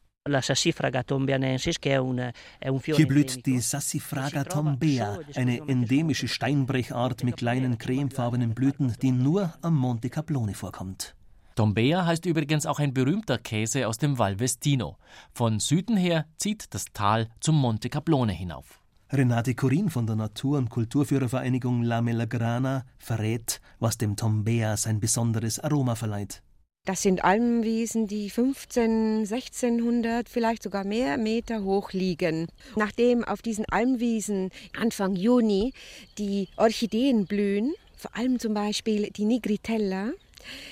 Hier 2.86 3.08
blüht 3.08 3.46
die 3.46 3.60
Sassifraga 3.60 4.46
tombea, 4.46 5.20
eine 5.36 5.58
endemische 5.68 6.30
Steinbrechart 6.30 7.26
mit 7.26 7.36
kleinen 7.36 7.78
cremefarbenen 7.78 8.56
Blüten, 8.56 8.96
die 9.02 9.12
nur 9.12 9.54
am 9.62 9.76
Monte 9.76 10.10
Caplone 10.10 10.54
vorkommt. 10.54 11.16
Tombea 11.60 12.06
heißt 12.06 12.26
übrigens 12.26 12.66
auch 12.66 12.80
ein 12.80 12.94
berühmter 12.94 13.38
Käse 13.38 13.90
aus 13.90 13.98
dem 13.98 14.18
Val 14.18 14.40
Vestino. 14.40 14.96
Von 15.34 15.60
Süden 15.60 15.98
her 15.98 16.26
zieht 16.38 16.74
das 16.74 16.86
Tal 16.94 17.28
zum 17.42 17.60
Monte 17.60 17.90
Caplone 17.90 18.32
hinauf. 18.32 18.82
Renate 19.12 19.56
Corin 19.56 19.90
von 19.90 20.08
der 20.08 20.16
Natur- 20.16 20.58
und 20.58 20.70
Kulturführervereinigung 20.70 21.84
La 21.84 22.02
Melagrana 22.02 22.86
verrät, 22.98 23.60
was 23.78 23.98
dem 23.98 24.16
Tombea 24.16 24.78
sein 24.78 25.02
besonderes 25.02 25.60
Aroma 25.60 25.96
verleiht. 25.96 26.42
Das 26.86 27.02
sind 27.02 27.26
Almwiesen, 27.26 28.08
die 28.08 28.30
15, 28.30 29.26
1600, 29.30 30.30
vielleicht 30.30 30.64
sogar 30.64 30.86
mehr 30.86 31.18
Meter 31.18 31.66
hoch 31.66 31.92
liegen. 31.92 32.48
Nachdem 32.78 33.26
auf 33.26 33.42
diesen 33.42 33.66
Almwiesen 33.66 34.52
Anfang 34.80 35.18
Juni 35.18 35.74
die 36.18 36.48
Orchideen 36.56 37.26
blühen, 37.26 37.74
vor 37.98 38.16
allem 38.16 38.40
zum 38.40 38.54
Beispiel 38.54 39.10
die 39.12 39.26
Nigritella, 39.26 40.14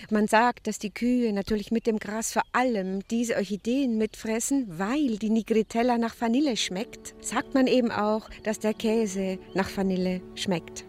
man 0.09 0.27
sagt, 0.27 0.67
dass 0.67 0.79
die 0.79 0.91
Kühe 0.91 1.33
natürlich 1.33 1.71
mit 1.71 1.87
dem 1.87 1.99
Gras 1.99 2.31
vor 2.31 2.43
allem 2.51 3.07
diese 3.09 3.35
Orchideen 3.35 3.97
mitfressen, 3.97 4.65
weil 4.79 5.17
die 5.17 5.29
Nigritella 5.29 5.97
nach 5.97 6.15
Vanille 6.19 6.57
schmeckt. 6.57 7.15
Sagt 7.21 7.53
man 7.53 7.67
eben 7.67 7.91
auch, 7.91 8.29
dass 8.43 8.59
der 8.59 8.73
Käse 8.73 9.39
nach 9.53 9.69
Vanille 9.75 10.21
schmeckt. 10.35 10.85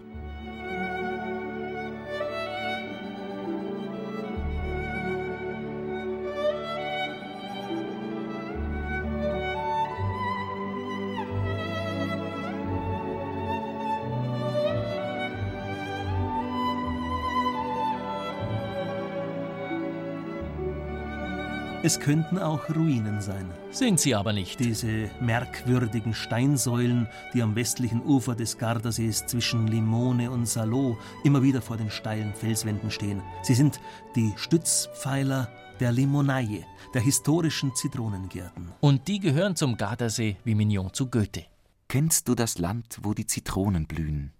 Es 21.89 21.99
könnten 21.99 22.37
auch 22.37 22.69
Ruinen 22.69 23.23
sein. 23.23 23.51
Sind 23.71 23.99
sie 23.99 24.15
aber 24.15 24.35
nicht. 24.35 24.61
Diese 24.61 25.09
merkwürdigen 25.23 26.13
Steinsäulen, 26.13 27.09
die 27.33 27.41
am 27.41 27.57
westlichen 27.57 28.03
Ufer 28.03 28.35
des 28.35 28.59
Gardasees 28.59 29.25
zwischen 29.25 29.67
Limone 29.67 30.31
und 30.31 30.45
Salo 30.45 30.99
immer 31.25 31.43
wieder 31.43 31.63
vor 31.63 31.79
den 31.79 31.91
steilen 31.91 32.35
Felswänden 32.35 32.91
stehen. 32.91 33.23
Sie 33.41 33.55
sind 33.55 33.81
die 34.17 34.35
Stützpfeiler 34.37 35.49
der 35.81 35.93
Limonaie, 35.93 36.67
der 36.93 37.01
historischen 37.01 37.75
Zitronengärten. 37.75 38.71
Und 38.81 39.09
die 39.09 39.19
gehören 39.19 39.57
zum 39.57 39.79
Gardasee 39.79 40.37
wie 40.45 40.55
Mignon 40.55 40.93
zu 40.93 41.09
Goethe. 41.09 41.47
Kennst 41.89 42.29
du 42.29 42.35
das 42.35 42.59
Land, 42.59 42.99
wo 43.01 43.15
die 43.15 43.27
Zitronen 43.27 43.87
blühen? 43.87 44.35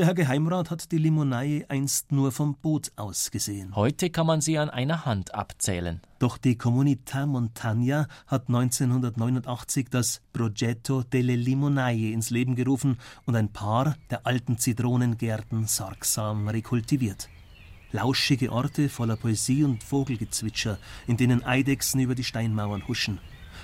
Der 0.00 0.06
Herr 0.06 0.14
Geheimrat 0.14 0.70
hat 0.70 0.92
die 0.92 0.96
Limonei 0.96 1.66
einst 1.68 2.10
nur 2.10 2.32
vom 2.32 2.54
Boot 2.54 2.90
aus 2.96 3.30
gesehen. 3.30 3.76
Heute 3.76 4.08
kann 4.08 4.24
man 4.24 4.40
sie 4.40 4.56
an 4.56 4.70
einer 4.70 5.04
Hand 5.04 5.34
abzählen. 5.34 6.00
Doch 6.18 6.38
die 6.38 6.56
Comunità 6.56 7.26
Montagna 7.26 8.08
hat 8.26 8.48
1989 8.48 9.88
das 9.90 10.22
Progetto 10.32 11.02
delle 11.02 11.36
Limonaie 11.36 12.14
ins 12.14 12.30
Leben 12.30 12.54
gerufen 12.54 12.96
und 13.26 13.36
ein 13.36 13.52
paar 13.52 13.94
der 14.08 14.26
alten 14.26 14.56
Zitronengärten 14.56 15.66
sorgsam 15.66 16.48
rekultiviert. 16.48 17.28
Lauschige 17.92 18.52
Orte 18.52 18.88
voller 18.88 19.16
Poesie 19.16 19.64
und 19.64 19.84
Vogelgezwitscher, 19.84 20.78
in 21.08 21.18
denen 21.18 21.44
Eidechsen 21.44 22.00
über 22.00 22.14
die 22.14 22.24
Steinmauern 22.24 22.88
huschen. 22.88 23.18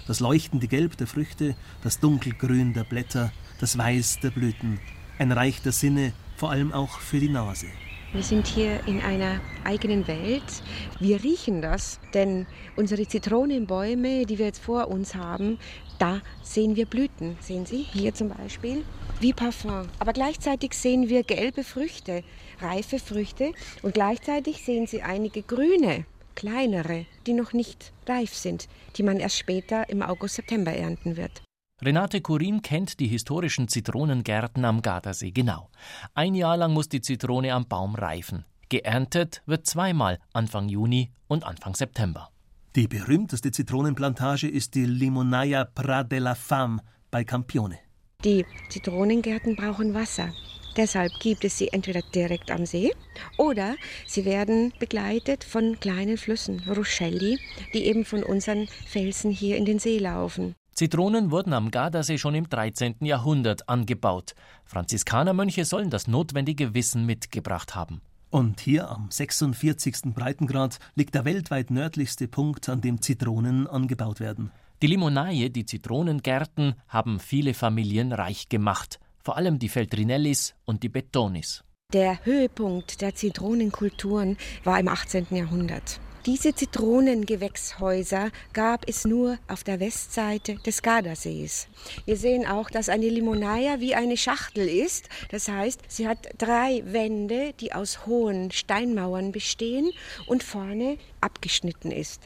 Das 0.07 0.21
leuchtende 0.21 0.69
Gelb 0.69 0.99
der 0.99 1.07
Früchte, 1.07 1.57
das 1.83 1.99
Dunkelgrün 1.99 2.75
der 2.75 2.85
Blätter, 2.85 3.33
das 3.59 3.79
Weiß 3.79 4.21
der 4.21 4.33
Blüten. 4.33 4.79
Ein 5.19 5.33
Reich 5.33 5.63
der 5.63 5.73
Sinne, 5.73 6.13
vor 6.37 6.51
allem 6.51 6.73
auch 6.73 6.99
für 7.01 7.19
die 7.19 7.29
Nase. 7.29 7.67
Wir 8.13 8.23
sind 8.23 8.47
hier 8.47 8.81
in 8.87 9.01
einer 9.03 9.41
eigenen 9.65 10.07
Welt. 10.07 10.63
Wir 11.01 11.23
riechen 11.23 11.61
das, 11.61 12.01
denn 12.15 12.47
unsere 12.77 13.07
Zitronenbäume, 13.07 14.25
die 14.25 14.39
wir 14.39 14.47
jetzt 14.47 14.63
vor 14.63 14.89
uns 14.89 15.15
haben, 15.15 15.59
da 15.99 16.23
sehen 16.43 16.77
wir 16.77 16.87
Blüten. 16.87 17.37
Sehen 17.41 17.67
Sie, 17.67 17.83
hier 17.93 18.15
zum 18.15 18.29
Beispiel, 18.29 18.85
wie 19.21 19.33
Parfum. 19.33 19.89
Aber 19.99 20.13
gleichzeitig 20.13 20.75
sehen 20.75 21.09
wir 21.09 21.25
gelbe 21.25 21.65
Früchte, 21.65 22.23
reife 22.61 22.99
Früchte 22.99 23.53
und 23.83 23.95
gleichzeitig 23.95 24.65
sehen 24.65 24.87
Sie 24.87 25.03
einige 25.03 25.43
grüne, 25.43 26.07
kleinere, 26.35 27.07
die 27.27 27.33
noch 27.33 27.53
nicht 27.53 27.93
reif 28.07 28.35
sind, 28.35 28.69
die 28.97 29.03
man 29.03 29.19
erst 29.19 29.39
später 29.39 29.89
im 29.91 30.01
August, 30.03 30.37
September 30.37 30.73
ernten 30.73 31.17
wird. 31.17 31.43
Renate 31.83 32.23
Kurin 32.23 32.63
kennt 32.63 33.01
die 33.01 33.07
historischen 33.07 33.69
Zitronengärten 33.69 34.65
am 34.65 34.81
Gardasee 34.81 35.31
genau. 35.31 35.69
Ein 36.15 36.35
Jahr 36.35 36.57
lang 36.57 36.73
muss 36.73 36.89
die 36.89 37.03
Zitrone 37.03 37.53
am 37.53 37.69
Baum 37.69 37.95
reifen. 37.95 38.47
Geerntet 38.71 39.43
wird 39.45 39.67
zweimal, 39.67 40.19
Anfang 40.33 40.71
Juni 40.71 41.13
und 41.29 41.45
Anfang 41.45 41.75
September. 41.75 42.31
Die 42.77 42.89
berühmteste 42.89 43.51
Zitronenplantage 43.51 44.49
ist 44.49 44.75
die 44.75 44.87
Limonaia 44.87 45.67
Pra 45.67 46.03
della 46.03 46.35
Fam 46.35 46.81
bei 47.11 47.25
Campione. 47.25 47.79
Die 48.25 48.47
Zitronengärten 48.71 49.55
brauchen 49.55 49.93
Wasser. 49.93 50.33
Deshalb 50.79 51.13
gibt 51.21 51.45
es 51.45 51.59
sie 51.59 51.69
entweder 51.69 52.01
direkt 52.15 52.51
am 52.51 52.65
See 52.65 52.93
oder 53.37 53.77
sie 54.07 54.25
werden 54.25 54.73
begleitet 54.79 55.45
von 55.45 55.79
kleinen 55.79 56.17
Flüssen, 56.17 56.63
Ruscelli, 56.67 57.39
die 57.75 57.85
eben 57.85 58.07
von 58.07 58.23
unseren 58.23 58.67
Felsen 58.67 59.31
hier 59.31 59.59
in 59.59 59.67
den 59.67 59.79
See 59.79 59.99
laufen. 59.99 60.55
Zitronen 60.77 61.31
wurden 61.31 61.55
am 61.55 61.71
Gardasee 61.71 62.19
schon 62.19 62.35
im 62.35 62.51
13. 62.51 62.97
Jahrhundert 63.01 63.67
angebaut. 63.67 64.35
Franziskanermönche 64.67 65.65
sollen 65.65 65.89
das 65.89 66.07
notwendige 66.07 66.75
Wissen 66.75 67.07
mitgebracht 67.07 67.75
haben. 67.75 68.03
Und 68.29 68.61
hier 68.61 68.91
am 68.91 69.11
46. 69.11 70.13
Breitengrad 70.15 70.79
liegt 70.95 71.15
der 71.15 71.25
weltweit 71.25 71.71
nördlichste 71.71 72.29
Punkt, 72.29 72.69
an 72.69 72.83
dem 72.83 73.01
Zitronen 73.01 73.67
angebaut 73.67 74.21
werden. 74.21 74.51
Die 74.83 74.89
Limonaie, 74.89 75.49
die 75.49 75.65
Zitronengärten, 75.65 76.75
haben 76.89 77.21
viele 77.21 77.55
Familien 77.55 78.13
reich 78.13 78.51
gemacht, 78.51 79.01
vor 79.25 79.39
allem 79.39 79.59
die 79.59 79.71
Feltrinellis 79.71 80.55
und 80.67 80.83
die 80.83 80.91
Betonis. 80.91 81.65
Der 81.95 82.23
Höhepunkt 82.27 83.01
der 83.01 83.15
Zitronenkulturen 83.15 84.37
war 84.63 84.79
im 84.79 84.89
18. 84.89 85.29
Jahrhundert. 85.31 86.01
Diese 86.27 86.53
Zitronengewächshäuser 86.53 88.33
gab 88.53 88.89
es 88.89 89.05
nur 89.05 89.39
auf 89.47 89.63
der 89.63 89.79
Westseite 89.79 90.57
des 90.57 90.83
Gardasees. 90.83 91.69
Wir 92.05 92.17
sehen 92.17 92.45
auch, 92.45 92.69
dass 92.69 92.89
eine 92.89 93.09
Limonaya 93.09 93.79
wie 93.79 93.95
eine 93.95 94.17
Schachtel 94.17 94.69
ist. 94.69 95.09
Das 95.31 95.47
heißt, 95.47 95.83
sie 95.87 96.09
hat 96.09 96.19
drei 96.37 96.83
Wände, 96.85 97.53
die 97.61 97.73
aus 97.73 98.07
hohen 98.07 98.51
Steinmauern 98.51 99.31
bestehen 99.31 99.93
und 100.27 100.43
vorne 100.43 100.99
abgeschnitten 101.21 101.93
ist. 101.93 102.23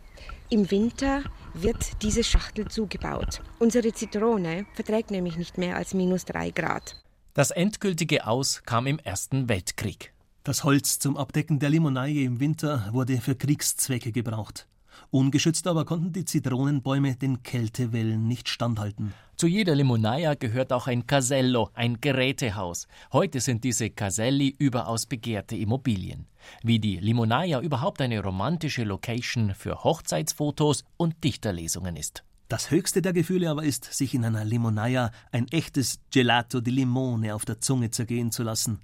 Im 0.48 0.70
Winter 0.70 1.22
wird 1.52 2.02
diese 2.02 2.24
Schachtel 2.24 2.68
zugebaut. 2.68 3.42
Unsere 3.58 3.92
Zitrone 3.92 4.64
verträgt 4.72 5.10
nämlich 5.10 5.36
nicht 5.36 5.58
mehr 5.58 5.76
als 5.76 5.92
minus 5.92 6.24
drei 6.24 6.48
Grad. 6.48 6.96
Das 7.34 7.50
endgültige 7.50 8.26
Aus 8.26 8.62
kam 8.64 8.86
im 8.86 8.98
Ersten 8.98 9.50
Weltkrieg. 9.50 10.14
Das 10.42 10.64
Holz 10.64 10.98
zum 10.98 11.18
Abdecken 11.18 11.58
der 11.58 11.68
Limonaie 11.68 12.24
im 12.24 12.40
Winter 12.40 12.88
wurde 12.92 13.18
für 13.18 13.34
Kriegszwecke 13.34 14.10
gebraucht. 14.10 14.66
Ungeschützt 15.10 15.66
aber 15.66 15.84
konnten 15.84 16.14
die 16.14 16.24
Zitronenbäume 16.24 17.14
den 17.16 17.42
Kältewellen 17.42 18.26
nicht 18.26 18.48
standhalten. 18.48 19.12
Zu 19.36 19.48
jeder 19.48 19.74
Limonaia 19.74 20.34
gehört 20.34 20.72
auch 20.72 20.86
ein 20.86 21.06
Casello, 21.06 21.68
ein 21.74 22.00
Gerätehaus. 22.00 22.88
Heute 23.12 23.40
sind 23.40 23.64
diese 23.64 23.90
Caselli 23.90 24.54
überaus 24.58 25.04
begehrte 25.04 25.56
Immobilien. 25.56 26.26
Wie 26.62 26.78
die 26.78 26.96
Limonaia 26.96 27.60
überhaupt 27.60 28.00
eine 28.00 28.22
romantische 28.22 28.84
Location 28.84 29.54
für 29.54 29.84
Hochzeitsfotos 29.84 30.84
und 30.96 31.22
Dichterlesungen 31.22 31.96
ist. 31.96 32.24
Das 32.48 32.70
höchste 32.70 33.02
der 33.02 33.12
Gefühle 33.12 33.50
aber 33.50 33.64
ist, 33.64 33.92
sich 33.92 34.14
in 34.14 34.24
einer 34.24 34.46
Limonaia 34.46 35.10
ein 35.32 35.48
echtes 35.48 36.00
Gelato 36.10 36.62
di 36.62 36.70
Limone 36.70 37.34
auf 37.34 37.44
der 37.44 37.60
Zunge 37.60 37.90
zergehen 37.90 38.32
zu 38.32 38.42
lassen. 38.42 38.80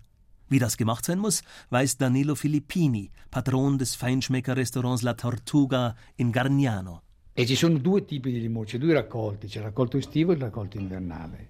Wie 0.49 0.59
das 0.59 0.77
gemacht 0.77 1.05
sein 1.05 1.19
muss, 1.19 1.43
weiß 1.71 1.99
Danilo 1.99 2.35
Filippini, 2.35 3.11
Patron 3.31 3.79
des 3.79 3.95
Feinschmecker-Restaurants 3.97 5.03
La 5.03 5.15
Tortuga 5.15 5.97
in 6.17 6.33
Gargnano. 6.33 7.03
E 7.39 7.43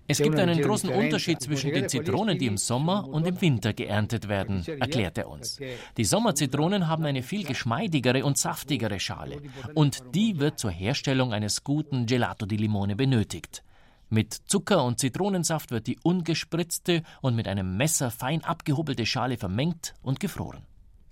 es 0.08 0.18
gibt 0.18 0.38
einen 0.38 0.60
großen 0.60 0.90
Unterschied 0.90 1.40
zwischen 1.40 1.72
den 1.72 1.88
Zitronen, 1.88 2.38
die 2.38 2.46
im 2.46 2.56
Sommer 2.56 3.06
und 3.06 3.24
im 3.24 3.40
Winter 3.40 3.72
geerntet 3.72 4.26
werden, 4.28 4.64
erklärt 4.80 5.16
er 5.18 5.28
uns. 5.28 5.60
Die 5.96 6.04
Sommerzitronen 6.04 6.88
haben 6.88 7.04
eine 7.04 7.22
viel 7.22 7.44
geschmeidigere 7.44 8.24
und 8.24 8.36
saftigere 8.36 8.98
Schale 8.98 9.40
und 9.74 10.02
die 10.12 10.40
wird 10.40 10.58
zur 10.58 10.72
Herstellung 10.72 11.32
eines 11.32 11.62
guten 11.62 12.06
Gelato 12.06 12.46
di 12.46 12.56
Limone 12.56 12.96
benötigt. 12.96 13.62
Mit 14.08 14.34
Zucker 14.46 14.84
und 14.84 15.00
Zitronensaft 15.00 15.72
wird 15.72 15.88
die 15.88 15.98
ungespritzte 16.02 17.02
und 17.22 17.34
mit 17.34 17.48
einem 17.48 17.76
Messer 17.76 18.12
fein 18.12 18.44
abgehobelte 18.44 19.04
Schale 19.04 19.36
vermengt 19.36 19.94
und 20.00 20.20
gefroren. 20.20 20.64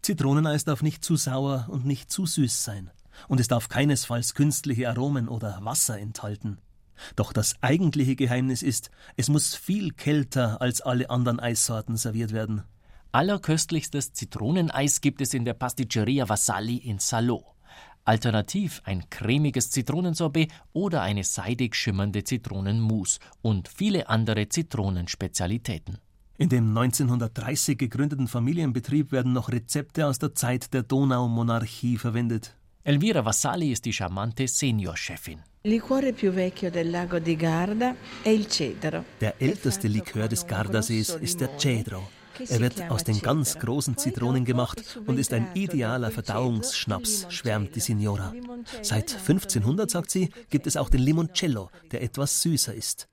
Zitroneneis 0.02 0.64
darf 0.64 0.82
nicht 0.82 1.02
zu 1.02 1.16
sauer 1.16 1.66
und 1.70 1.86
nicht 1.86 2.10
zu 2.10 2.26
süß 2.26 2.62
sein. 2.62 2.90
Und 3.26 3.40
es 3.40 3.48
darf 3.48 3.68
keinesfalls 3.68 4.34
künstliche 4.34 4.88
Aromen 4.88 5.28
oder 5.28 5.58
Wasser 5.62 5.98
enthalten. 5.98 6.58
Doch 7.16 7.32
das 7.32 7.56
eigentliche 7.60 8.14
Geheimnis 8.14 8.62
ist, 8.62 8.90
es 9.16 9.28
muss 9.28 9.56
viel 9.56 9.92
kälter 9.92 10.60
als 10.60 10.80
alle 10.80 11.10
anderen 11.10 11.40
Eissorten 11.40 11.96
serviert 11.96 12.32
werden. 12.32 12.62
Allerköstlichstes 13.10 14.12
Zitroneneis 14.12 15.00
gibt 15.00 15.20
es 15.20 15.34
in 15.34 15.44
der 15.44 15.54
Pasticceria 15.54 16.28
Vassalli 16.28 16.76
in 16.76 16.98
Salò. 16.98 17.53
Alternativ 18.04 18.82
ein 18.84 19.08
cremiges 19.08 19.70
Zitronensorbet 19.70 20.52
oder 20.74 21.00
eine 21.00 21.24
seidig 21.24 21.74
schimmernde 21.74 22.22
Zitronenmousse 22.22 23.18
und 23.40 23.68
viele 23.68 24.08
andere 24.08 24.48
Zitronenspezialitäten. 24.48 25.98
In 26.36 26.48
dem 26.48 26.76
1930 26.76 27.78
gegründeten 27.78 28.28
Familienbetrieb 28.28 29.12
werden 29.12 29.32
noch 29.32 29.50
Rezepte 29.50 30.06
aus 30.06 30.18
der 30.18 30.34
Zeit 30.34 30.74
der 30.74 30.82
Donaumonarchie 30.82 31.96
verwendet. 31.96 32.56
Elvira 32.82 33.24
Vassalli 33.24 33.72
ist 33.72 33.86
die 33.86 33.92
charmante 33.94 34.46
Seniorchefin. 34.46 35.38
Der 39.20 39.40
älteste 39.40 39.88
Likör 39.88 40.28
des 40.28 40.46
Gardasees 40.46 41.10
ist 41.14 41.40
der 41.40 41.58
Cedro. 41.58 42.02
Er 42.48 42.60
wird 42.60 42.90
aus 42.90 43.04
den 43.04 43.20
ganz 43.20 43.58
großen 43.58 43.96
Zitronen 43.96 44.44
gemacht 44.44 44.98
und 45.06 45.18
ist 45.18 45.32
ein 45.32 45.48
idealer 45.54 46.10
Verdauungsschnaps, 46.10 47.26
schwärmt 47.28 47.74
die 47.76 47.80
Signora. 47.80 48.32
Seit 48.82 49.12
1500, 49.12 49.90
sagt 49.90 50.10
sie, 50.10 50.30
gibt 50.50 50.66
es 50.66 50.76
auch 50.76 50.88
den 50.88 51.00
Limoncello, 51.00 51.70
der 51.92 52.02
etwas 52.02 52.42
süßer 52.42 52.74
ist. 52.74 53.08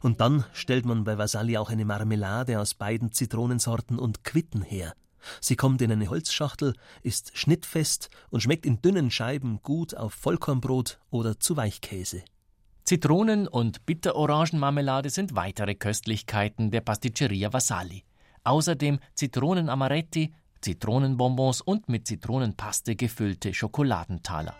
Und 0.00 0.20
dann 0.20 0.44
stellt 0.52 0.84
man 0.84 1.04
bei 1.04 1.18
Vasalli 1.18 1.56
auch 1.56 1.70
eine 1.70 1.84
Marmelade 1.84 2.60
aus 2.60 2.74
beiden 2.74 3.12
Zitronensorten 3.12 3.98
und 3.98 4.24
Quitten 4.24 4.62
her. 4.62 4.94
Sie 5.40 5.56
kommt 5.56 5.82
in 5.82 5.92
eine 5.92 6.08
Holzschachtel, 6.08 6.74
ist 7.02 7.36
schnittfest 7.36 8.08
und 8.30 8.42
schmeckt 8.42 8.66
in 8.66 8.80
dünnen 8.80 9.10
Scheiben 9.10 9.60
gut 9.62 9.94
auf 9.94 10.14
Vollkornbrot 10.14 10.98
oder 11.10 11.38
zu 11.38 11.56
Weichkäse. 11.56 12.22
Zitronen- 12.84 13.46
und 13.46 13.86
Bitterorangenmarmelade 13.86 15.10
sind 15.10 15.34
weitere 15.34 15.74
Köstlichkeiten 15.74 16.70
der 16.70 16.80
Pasticceria 16.80 17.52
Vasali. 17.52 18.04
Außerdem 18.44 18.98
Zitronenamaretti, 19.14 20.32
Zitronenbonbons 20.60 21.60
und 21.62 21.88
mit 21.88 22.06
Zitronenpaste 22.06 22.96
gefüllte 22.96 23.54
Schokoladentaler. 23.54 24.54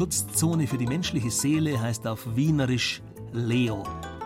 Schutzzone 0.00 0.66
für 0.66 0.78
die 0.78 0.86
menschliche 0.86 1.30
Seele 1.30 1.78
heißt 1.78 2.06
auf 2.06 2.34
Wienerisch 2.34 3.02
Leo. 3.34 3.82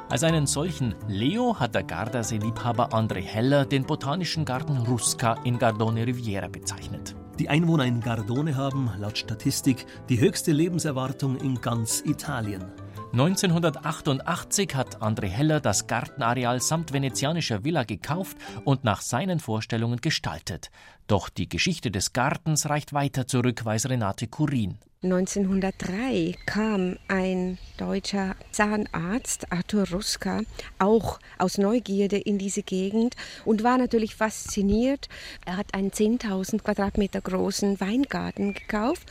Als 0.08 0.22
einen 0.22 0.46
solchen 0.46 0.94
Leo 1.08 1.58
hat 1.58 1.74
der 1.74 1.82
Gardasee-Liebhaber 1.82 2.90
André 2.90 3.22
Heller 3.22 3.66
den 3.66 3.82
botanischen 3.82 4.44
Garten 4.44 4.76
Rusca 4.76 5.34
in 5.42 5.58
Gardone 5.58 6.06
Riviera 6.06 6.46
bezeichnet. 6.46 7.16
Die 7.40 7.48
Einwohner 7.48 7.86
in 7.86 7.98
Gardone 7.98 8.54
haben, 8.54 8.88
laut 9.00 9.18
Statistik, 9.18 9.84
die 10.08 10.20
höchste 10.20 10.52
Lebenserwartung 10.52 11.38
in 11.38 11.60
ganz 11.60 12.04
Italien. 12.06 12.66
1988 13.10 14.76
hat 14.76 15.02
André 15.02 15.26
Heller 15.26 15.58
das 15.58 15.88
Gartenareal 15.88 16.60
samt 16.60 16.92
venezianischer 16.92 17.64
Villa 17.64 17.82
gekauft 17.82 18.36
und 18.62 18.84
nach 18.84 19.00
seinen 19.00 19.40
Vorstellungen 19.40 20.00
gestaltet. 20.00 20.70
Doch 21.08 21.28
die 21.28 21.48
Geschichte 21.48 21.90
des 21.90 22.12
Gartens 22.12 22.68
reicht 22.70 22.92
weiter 22.92 23.26
zurück, 23.26 23.64
weiß 23.64 23.88
Renate 23.88 24.28
Kurin. 24.28 24.78
1903 25.04 26.34
kam 26.46 26.96
ein 27.08 27.58
deutscher 27.76 28.36
Zahnarzt, 28.52 29.52
Arthur 29.52 29.86
Ruska, 29.90 30.40
auch 30.78 31.20
aus 31.38 31.58
Neugierde 31.58 32.16
in 32.16 32.38
diese 32.38 32.62
Gegend 32.62 33.14
und 33.44 33.62
war 33.62 33.76
natürlich 33.76 34.14
fasziniert. 34.14 35.10
Er 35.44 35.58
hat 35.58 35.74
einen 35.74 35.90
10.000 35.90 36.62
Quadratmeter 36.62 37.20
großen 37.20 37.80
Weingarten 37.80 38.54
gekauft, 38.54 39.06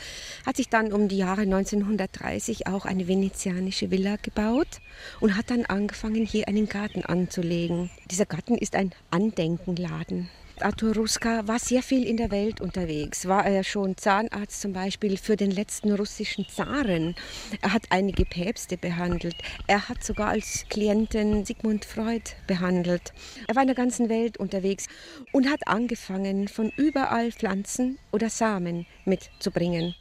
hat 0.48 0.58
sich 0.58 0.70
dann 0.70 0.92
um 0.92 1.10
die 1.10 1.18
Jahre 1.18 1.42
1930 1.42 2.66
auch 2.66 2.86
eine 2.86 3.08
venezianische 3.08 3.92
Villa 3.92 4.16
gebaut 4.20 4.82
und 5.20 5.38
hat 5.38 5.52
dann 5.52 5.66
angefangen, 5.66 6.26
hier 6.26 6.48
einen 6.48 6.68
Garten 6.68 7.04
anzulegen. 7.04 7.92
Dieser 8.10 8.26
Garten 8.26 8.58
ist 8.58 8.76
ein 8.76 8.94
Andenkenladen. 9.12 10.30
Arthur 10.60 10.96
Ruska 10.96 11.48
war 11.48 11.58
sehr 11.60 11.82
viel 11.82 12.04
in 12.04 12.18
der 12.18 12.30
Welt 12.30 12.62
unterwegs. 12.62 13.28
War 13.28 13.46
er 13.46 13.64
schon 13.64 13.98
Zahnarzt 13.98 14.62
zum 14.62 14.72
Beispiel 14.72 15.18
für 15.18 15.36
den 15.36 15.52
letzten 15.52 15.92
russischen 15.92 16.48
Zaren. 16.48 17.16
Er 17.62 17.74
hat 17.74 17.84
einige 17.90 18.24
Päpste 18.24 18.78
behandelt. 18.78 19.36
Er 19.68 19.90
hat 19.90 20.04
sogar 20.04 20.30
als 20.30 20.66
Klienten 20.70 21.44
Sigmund 21.44 21.86
Freud 21.86 22.32
behandelt. 22.48 23.14
Er 23.48 23.56
war 23.56 23.64
in 23.64 23.68
der 23.68 23.76
ganzen 23.76 24.10
Welt 24.10 24.38
unterwegs 24.38 24.88
und 25.32 25.50
hat 25.50 25.68
angefangen, 25.68 26.48
von 26.48 26.70
überall 26.78 27.32
Pflanzen 27.32 27.98
oder 28.12 28.30
Samen 28.30 28.86
mitzubringen. 29.06 29.96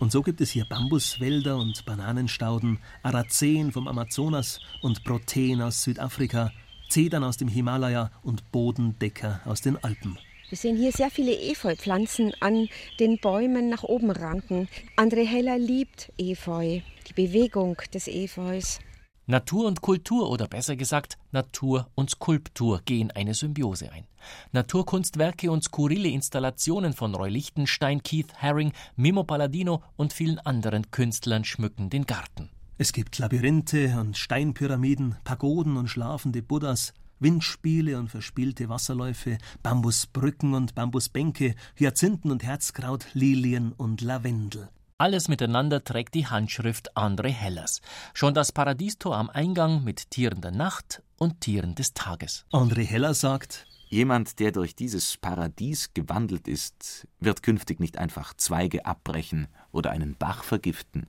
Und 0.00 0.10
so 0.10 0.22
gibt 0.22 0.40
es 0.40 0.50
hier 0.50 0.64
Bambuswälder 0.64 1.56
und 1.56 1.84
Bananenstauden, 1.84 2.80
Araceen 3.04 3.70
vom 3.70 3.86
Amazonas 3.86 4.58
und 4.80 5.04
Proteen 5.04 5.62
aus 5.62 5.84
Südafrika, 5.84 6.50
Zedern 6.92 7.24
aus 7.24 7.38
dem 7.38 7.48
Himalaya 7.48 8.10
und 8.22 8.52
Bodendecker 8.52 9.40
aus 9.46 9.62
den 9.62 9.82
Alpen. 9.82 10.18
Wir 10.50 10.58
sehen 10.58 10.76
hier 10.76 10.92
sehr 10.92 11.10
viele 11.10 11.32
Efeupflanzen 11.32 12.34
an 12.40 12.68
den 13.00 13.18
Bäumen 13.18 13.70
nach 13.70 13.82
oben 13.82 14.10
ranken. 14.10 14.68
André 14.98 15.24
Heller 15.24 15.58
liebt 15.58 16.12
Efeu, 16.18 16.80
die 17.08 17.12
Bewegung 17.14 17.78
des 17.94 18.08
Efeus. 18.08 18.78
Natur 19.24 19.68
und 19.68 19.80
Kultur 19.80 20.28
oder 20.28 20.46
besser 20.46 20.76
gesagt 20.76 21.16
Natur 21.30 21.88
und 21.94 22.10
Skulptur 22.10 22.82
gehen 22.84 23.10
eine 23.10 23.32
Symbiose 23.32 23.90
ein. 23.90 24.06
Naturkunstwerke 24.52 25.50
und 25.50 25.64
skurrile 25.64 26.10
Installationen 26.10 26.92
von 26.92 27.14
Roy 27.14 27.30
Lichtenstein, 27.30 28.02
Keith 28.02 28.34
Haring, 28.36 28.72
Mimo 28.96 29.24
Palladino 29.24 29.82
und 29.96 30.12
vielen 30.12 30.40
anderen 30.40 30.90
Künstlern 30.90 31.44
schmücken 31.44 31.88
den 31.88 32.04
Garten. 32.04 32.50
Es 32.82 32.92
gibt 32.92 33.18
Labyrinthe 33.18 33.96
und 34.00 34.18
Steinpyramiden, 34.18 35.14
Pagoden 35.22 35.76
und 35.76 35.86
schlafende 35.86 36.42
Buddhas, 36.42 36.94
Windspiele 37.20 37.96
und 37.96 38.08
verspielte 38.08 38.68
Wasserläufe, 38.68 39.38
Bambusbrücken 39.62 40.52
und 40.54 40.74
Bambusbänke, 40.74 41.54
Hyazinthen 41.76 42.32
und 42.32 42.42
Herzkraut, 42.42 43.06
Lilien 43.12 43.70
und 43.70 44.00
Lavendel. 44.00 44.68
Alles 44.98 45.28
miteinander 45.28 45.84
trägt 45.84 46.14
die 46.16 46.26
Handschrift 46.26 46.96
André 46.96 47.28
Hellers. 47.28 47.82
Schon 48.14 48.34
das 48.34 48.50
Paradiestor 48.50 49.16
am 49.16 49.30
Eingang 49.30 49.84
mit 49.84 50.10
Tieren 50.10 50.40
der 50.40 50.50
Nacht 50.50 51.04
und 51.18 51.40
Tieren 51.40 51.76
des 51.76 51.94
Tages. 51.94 52.46
André 52.50 52.82
Heller 52.82 53.14
sagt, 53.14 53.68
Jemand, 53.90 54.40
der 54.40 54.52
durch 54.52 54.74
dieses 54.74 55.18
Paradies 55.18 55.92
gewandelt 55.92 56.48
ist, 56.48 57.06
wird 57.20 57.42
künftig 57.42 57.78
nicht 57.78 57.98
einfach 57.98 58.32
Zweige 58.34 58.86
abbrechen 58.86 59.48
oder 59.70 59.90
einen 59.90 60.16
Bach 60.16 60.44
vergiften. 60.44 61.06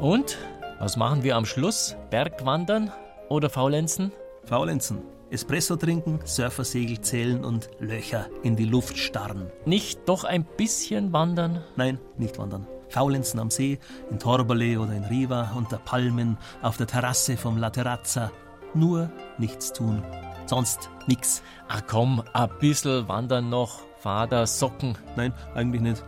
Und 0.00 0.36
was 0.80 0.96
machen 0.96 1.22
wir 1.22 1.36
am 1.36 1.46
Schluss? 1.46 1.96
Bergwandern 2.10 2.90
oder 3.28 3.48
Faulenzen? 3.48 4.10
Faulenzen. 4.44 4.98
Espresso 5.30 5.76
trinken, 5.76 6.18
Surfersegel 6.24 7.00
zählen 7.00 7.44
und 7.44 7.70
Löcher 7.78 8.26
in 8.42 8.56
die 8.56 8.64
Luft 8.64 8.98
starren. 8.98 9.50
Nicht 9.64 10.00
doch 10.06 10.24
ein 10.24 10.44
bisschen 10.44 11.12
wandern? 11.12 11.64
Nein, 11.76 11.98
nicht 12.18 12.36
wandern. 12.38 12.66
Faulenzen 12.88 13.40
am 13.40 13.50
See, 13.50 13.78
in 14.10 14.18
Torbole 14.18 14.78
oder 14.78 14.92
in 14.92 15.04
Riva, 15.04 15.52
unter 15.56 15.78
Palmen, 15.78 16.36
auf 16.60 16.76
der 16.76 16.88
Terrasse 16.88 17.36
vom 17.36 17.56
La 17.56 17.70
Terrazza. 17.70 18.30
Nur 18.74 19.10
nichts 19.38 19.72
tun. 19.72 20.02
Sonst 20.46 20.90
nix. 21.06 21.42
Ach 21.68 21.82
komm, 21.86 22.22
ein 22.32 22.48
bisschen 22.60 23.08
wandern 23.08 23.48
noch. 23.48 23.80
Vater, 23.98 24.46
Socken. 24.46 24.98
Nein, 25.16 25.32
eigentlich 25.54 25.82
nicht. 25.82 26.02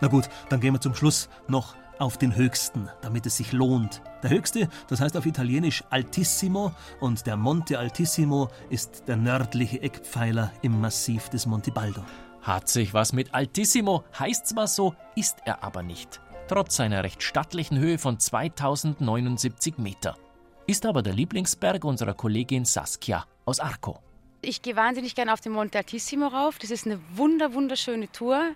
Na 0.00 0.08
gut, 0.08 0.28
dann 0.48 0.60
gehen 0.60 0.74
wir 0.74 0.80
zum 0.80 0.94
Schluss 0.94 1.28
noch 1.48 1.74
auf 1.98 2.18
den 2.18 2.36
höchsten, 2.36 2.88
damit 3.00 3.26
es 3.26 3.38
sich 3.38 3.52
lohnt. 3.52 4.02
Der 4.22 4.30
höchste, 4.30 4.68
das 4.88 5.00
heißt 5.00 5.16
auf 5.16 5.26
Italienisch 5.26 5.82
Altissimo 5.90 6.72
und 7.00 7.26
der 7.26 7.36
Monte 7.36 7.78
Altissimo 7.78 8.48
ist 8.68 9.04
der 9.08 9.16
nördliche 9.16 9.80
Eckpfeiler 9.80 10.52
im 10.62 10.80
Massiv 10.80 11.30
des 11.30 11.46
Monte 11.46 11.72
Baldo. 11.72 12.02
Hat 12.42 12.68
sich 12.68 12.94
was 12.94 13.12
mit 13.12 13.34
Altissimo, 13.34 14.04
heißt 14.18 14.46
zwar 14.46 14.68
so, 14.68 14.94
ist 15.16 15.38
er 15.44 15.64
aber 15.64 15.82
nicht. 15.82 16.20
Trotz 16.48 16.76
seiner 16.76 17.02
recht 17.02 17.22
stattlichen 17.22 17.78
Höhe 17.78 17.98
von 17.98 18.20
2079 18.20 19.78
Meter. 19.78 20.16
Ist 20.68 20.84
aber 20.84 21.02
der 21.02 21.14
Lieblingsberg 21.14 21.84
unserer 21.84 22.14
Kollegin 22.14 22.64
Saskia 22.64 23.24
aus 23.44 23.60
Arco. 23.60 24.00
Ich 24.42 24.62
gehe 24.62 24.74
wahnsinnig 24.74 25.14
gerne 25.14 25.32
auf 25.32 25.40
den 25.40 25.52
Monte 25.52 25.78
Altissimo 25.78 26.26
rauf. 26.26 26.58
Das 26.58 26.70
ist 26.70 26.86
eine 26.86 27.00
wunder, 27.14 27.54
wunderschöne 27.54 28.10
Tour 28.10 28.52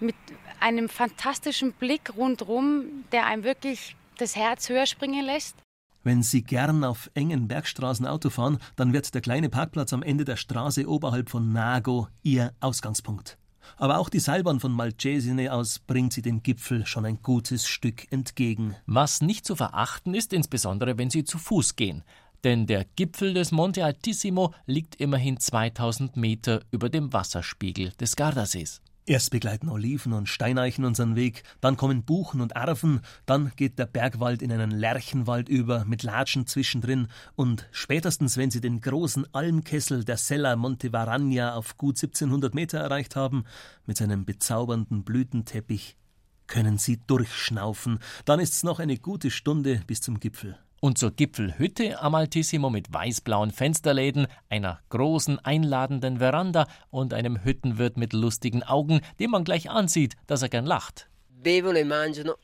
mit 0.00 0.14
einem 0.58 0.88
fantastischen 0.88 1.72
Blick 1.72 2.16
rundherum, 2.16 3.04
der 3.12 3.26
einem 3.26 3.44
wirklich 3.44 3.94
das 4.16 4.36
Herz 4.36 4.70
höher 4.70 4.86
springen 4.86 5.24
lässt. 5.24 5.56
Wenn 6.02 6.22
Sie 6.22 6.42
gern 6.42 6.82
auf 6.82 7.10
engen 7.12 7.46
Bergstraßen 7.46 8.06
Auto 8.06 8.30
fahren, 8.30 8.58
dann 8.76 8.94
wird 8.94 9.14
der 9.14 9.20
kleine 9.20 9.50
Parkplatz 9.50 9.92
am 9.92 10.02
Ende 10.02 10.24
der 10.24 10.36
Straße 10.36 10.88
oberhalb 10.88 11.28
von 11.28 11.52
Nago 11.52 12.08
Ihr 12.22 12.54
Ausgangspunkt. 12.60 13.39
Aber 13.76 13.98
auch 13.98 14.08
die 14.08 14.20
Seilbahn 14.20 14.60
von 14.60 14.72
Malcesine 14.72 15.52
aus 15.52 15.78
bringt 15.78 16.12
Sie 16.12 16.22
dem 16.22 16.42
Gipfel 16.42 16.86
schon 16.86 17.04
ein 17.04 17.22
gutes 17.22 17.66
Stück 17.66 18.10
entgegen. 18.12 18.76
Was 18.86 19.20
nicht 19.20 19.46
zu 19.46 19.56
verachten 19.56 20.14
ist, 20.14 20.32
insbesondere 20.32 20.98
wenn 20.98 21.10
Sie 21.10 21.24
zu 21.24 21.38
Fuß 21.38 21.76
gehen. 21.76 22.02
Denn 22.44 22.66
der 22.66 22.84
Gipfel 22.96 23.34
des 23.34 23.52
Monte 23.52 23.84
Altissimo 23.84 24.54
liegt 24.66 24.96
immerhin 24.96 25.38
2000 25.38 26.16
Meter 26.16 26.62
über 26.70 26.88
dem 26.88 27.12
Wasserspiegel 27.12 27.92
des 28.00 28.16
Gardasees. 28.16 28.80
Erst 29.10 29.32
begleiten 29.32 29.68
Oliven 29.68 30.12
und 30.12 30.28
Steineichen 30.28 30.84
unseren 30.84 31.16
Weg, 31.16 31.42
dann 31.60 31.76
kommen 31.76 32.04
Buchen 32.04 32.40
und 32.40 32.52
Erven, 32.52 33.00
dann 33.26 33.50
geht 33.56 33.76
der 33.76 33.86
Bergwald 33.86 34.40
in 34.40 34.52
einen 34.52 34.70
Lärchenwald 34.70 35.48
über 35.48 35.84
mit 35.84 36.04
Latschen 36.04 36.46
zwischendrin 36.46 37.08
und 37.34 37.68
spätestens, 37.72 38.36
wenn 38.36 38.52
sie 38.52 38.60
den 38.60 38.80
großen 38.80 39.26
Almkessel 39.34 40.04
der 40.04 40.16
Sella 40.16 40.54
Monte 40.54 40.92
Varagna 40.92 41.56
auf 41.56 41.76
gut 41.76 41.96
1700 41.96 42.54
Meter 42.54 42.78
erreicht 42.78 43.16
haben, 43.16 43.46
mit 43.84 43.96
seinem 43.96 44.24
bezaubernden 44.24 45.02
Blütenteppich, 45.02 45.96
können 46.46 46.78
sie 46.78 47.00
durchschnaufen. 47.08 47.98
Dann 48.26 48.38
ist's 48.38 48.62
noch 48.62 48.78
eine 48.78 48.96
gute 48.96 49.32
Stunde 49.32 49.82
bis 49.88 50.02
zum 50.02 50.20
Gipfel 50.20 50.56
und 50.80 50.98
zur 50.98 51.12
Gipfelhütte 51.12 52.00
am 52.00 52.14
Altissimo 52.14 52.70
mit 52.70 52.92
weißblauen 52.92 53.50
Fensterläden, 53.50 54.26
einer 54.48 54.80
großen 54.88 55.38
einladenden 55.38 56.18
Veranda 56.18 56.66
und 56.90 57.14
einem 57.14 57.44
Hüttenwirt 57.44 57.96
mit 57.96 58.12
lustigen 58.12 58.62
Augen, 58.62 59.00
dem 59.18 59.30
man 59.30 59.44
gleich 59.44 59.70
ansieht, 59.70 60.16
dass 60.26 60.42
er 60.42 60.48
gern 60.48 60.66
lacht. 60.66 61.08
Bevono 61.28 61.78
e 61.78 61.84
mangiano 61.84 62.34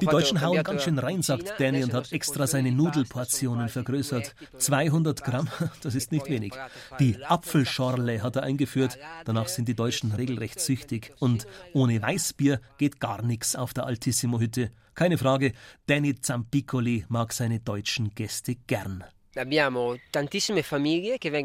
die 0.00 0.06
Deutschen 0.06 0.40
hauen 0.40 0.62
ganz 0.62 0.84
schön 0.84 0.98
rein, 0.98 1.22
sagt 1.22 1.54
Danny 1.58 1.84
und 1.84 1.94
hat 1.94 2.12
extra 2.12 2.46
seine 2.46 2.72
Nudelportionen 2.72 3.68
vergrößert. 3.68 4.34
200 4.58 5.22
Gramm, 5.24 5.48
das 5.82 5.94
ist 5.94 6.12
nicht 6.12 6.28
wenig. 6.28 6.52
Die 6.98 7.22
Apfelschorle 7.24 8.22
hat 8.22 8.36
er 8.36 8.42
eingeführt, 8.42 8.98
danach 9.24 9.48
sind 9.48 9.68
die 9.68 9.74
Deutschen 9.74 10.12
regelrecht 10.12 10.60
süchtig. 10.60 11.12
Und 11.18 11.46
ohne 11.72 12.02
Weißbier 12.02 12.60
geht 12.78 13.00
gar 13.00 13.22
nichts 13.22 13.56
auf 13.56 13.74
der 13.74 13.86
Altissimo-Hütte. 13.86 14.70
Keine 14.94 15.18
Frage, 15.18 15.52
Danny 15.86 16.20
Zampicoli 16.20 17.04
mag 17.08 17.32
seine 17.32 17.60
deutschen 17.60 18.14
Gäste 18.14 18.56
gern. 18.56 19.04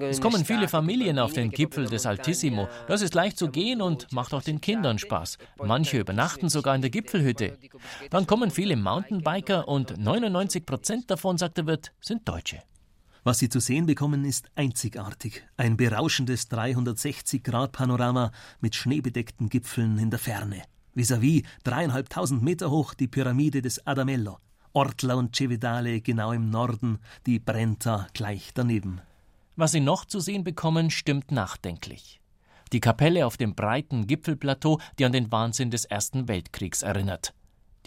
Es 0.10 0.22
kommen 0.22 0.46
viele 0.46 0.68
Familien 0.68 1.20
auf 1.20 1.34
den 1.34 1.50
Gipfel 1.50 1.88
des 1.88 2.06
Altissimo. 2.06 2.68
Das 2.88 3.02
ist 3.02 3.14
leicht 3.14 3.38
zu 3.38 3.50
gehen 3.50 3.82
und 3.82 4.12
macht 4.12 4.34
auch 4.34 4.44
den 4.44 4.60
Kindern 4.60 5.00
Spaß. 5.00 5.38
Manche 5.64 6.00
übernachten 6.00 6.50
sogar 6.50 6.76
in 6.76 6.82
der 6.82 6.90
Gipfelhütte. 6.90 7.58
Dann 8.10 8.28
kommen 8.28 8.52
viele 8.52 8.76
Mountainbiker 8.76 9.68
und 9.68 9.98
99 9.98 10.66
Prozent 10.66 11.10
davon, 11.10 11.38
sagt 11.38 11.58
der 11.58 11.68
Wirt, 11.68 11.94
sind 12.02 12.28
Deutsche. 12.28 12.62
Was 13.24 13.40
Sie 13.40 13.50
zu 13.50 13.60
sehen 13.60 13.86
bekommen, 13.86 14.26
ist 14.26 14.50
einzigartig. 14.56 15.46
Ein 15.58 15.76
berauschendes 15.76 16.50
360-Grad-Panorama 16.50 18.32
mit 18.62 18.76
schneebedeckten 18.76 19.50
Gipfeln 19.50 19.98
in 19.98 20.10
der 20.10 20.20
Ferne. 20.20 20.64
Vis-à-vis 20.96 21.44
dreieinhalbtausend 21.64 22.42
Meter 22.42 22.72
hoch 22.72 22.94
die 22.94 23.08
Pyramide 23.08 23.62
des 23.62 23.86
Adamello. 23.86 24.40
Ortla 24.78 25.16
und 25.16 25.36
Cevedale 25.36 26.02
genau 26.02 26.34
im 26.34 26.52
Norden, 26.52 27.00
die 27.26 27.40
Brenta 27.40 28.06
gleich 28.14 28.52
daneben. 28.54 29.02
Was 29.56 29.72
Sie 29.72 29.80
noch 29.80 30.06
zu 30.06 30.20
sehen 30.20 30.44
bekommen, 30.44 30.92
stimmt 30.92 31.32
nachdenklich. 31.32 32.22
Die 32.72 32.80
Kapelle 32.80 33.26
auf 33.26 33.38
dem 33.38 33.56
breiten 33.56 34.06
Gipfelplateau, 34.06 34.80
die 35.00 35.06
an 35.06 35.14
den 35.14 35.32
Wahnsinn 35.32 35.72
des 35.72 35.86
Ersten 35.86 36.28
Weltkriegs 36.28 36.84
erinnert. 36.84 37.34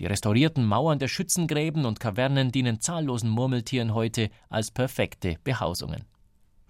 Die 0.01 0.07
restaurierten 0.07 0.67
Mauern 0.67 0.99
der 0.99 1.07
Schützengräben 1.07 1.85
und 1.85 2.01
Kavernen 2.01 2.51
dienen 2.51 2.81
zahllosen 2.81 3.31
Murmeltieren 3.31 3.95
heute 3.95 4.29
als 4.49 4.73
perfekte 4.73 5.37
Behausungen. 5.45 6.07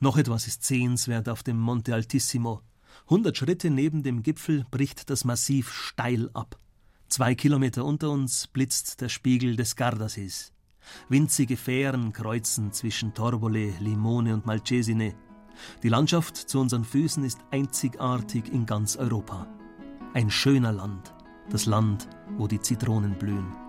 Noch 0.00 0.18
etwas 0.18 0.46
ist 0.46 0.64
sehenswert 0.64 1.30
auf 1.30 1.42
dem 1.42 1.58
Monte 1.58 1.94
Altissimo. 1.94 2.60
Hundert 3.08 3.38
Schritte 3.38 3.70
neben 3.70 4.02
dem 4.02 4.22
Gipfel 4.22 4.66
bricht 4.70 5.08
das 5.08 5.24
Massiv 5.24 5.72
steil 5.72 6.28
ab. 6.34 6.58
Zwei 7.10 7.34
Kilometer 7.34 7.84
unter 7.84 8.08
uns 8.10 8.46
blitzt 8.46 9.00
der 9.00 9.08
Spiegel 9.08 9.56
des 9.56 9.74
Gardasees. 9.74 10.52
Winzige 11.08 11.56
Fähren 11.56 12.12
kreuzen 12.12 12.72
zwischen 12.72 13.14
Torbole, 13.14 13.74
Limone 13.80 14.32
und 14.32 14.46
Malcesine. 14.46 15.16
Die 15.82 15.88
Landschaft 15.88 16.36
zu 16.36 16.60
unseren 16.60 16.84
Füßen 16.84 17.24
ist 17.24 17.40
einzigartig 17.50 18.44
in 18.52 18.64
ganz 18.64 18.96
Europa. 18.96 19.48
Ein 20.14 20.30
schöner 20.30 20.70
Land, 20.70 21.12
das 21.50 21.66
Land, 21.66 22.08
wo 22.36 22.46
die 22.46 22.60
Zitronen 22.60 23.18
blühen. 23.18 23.59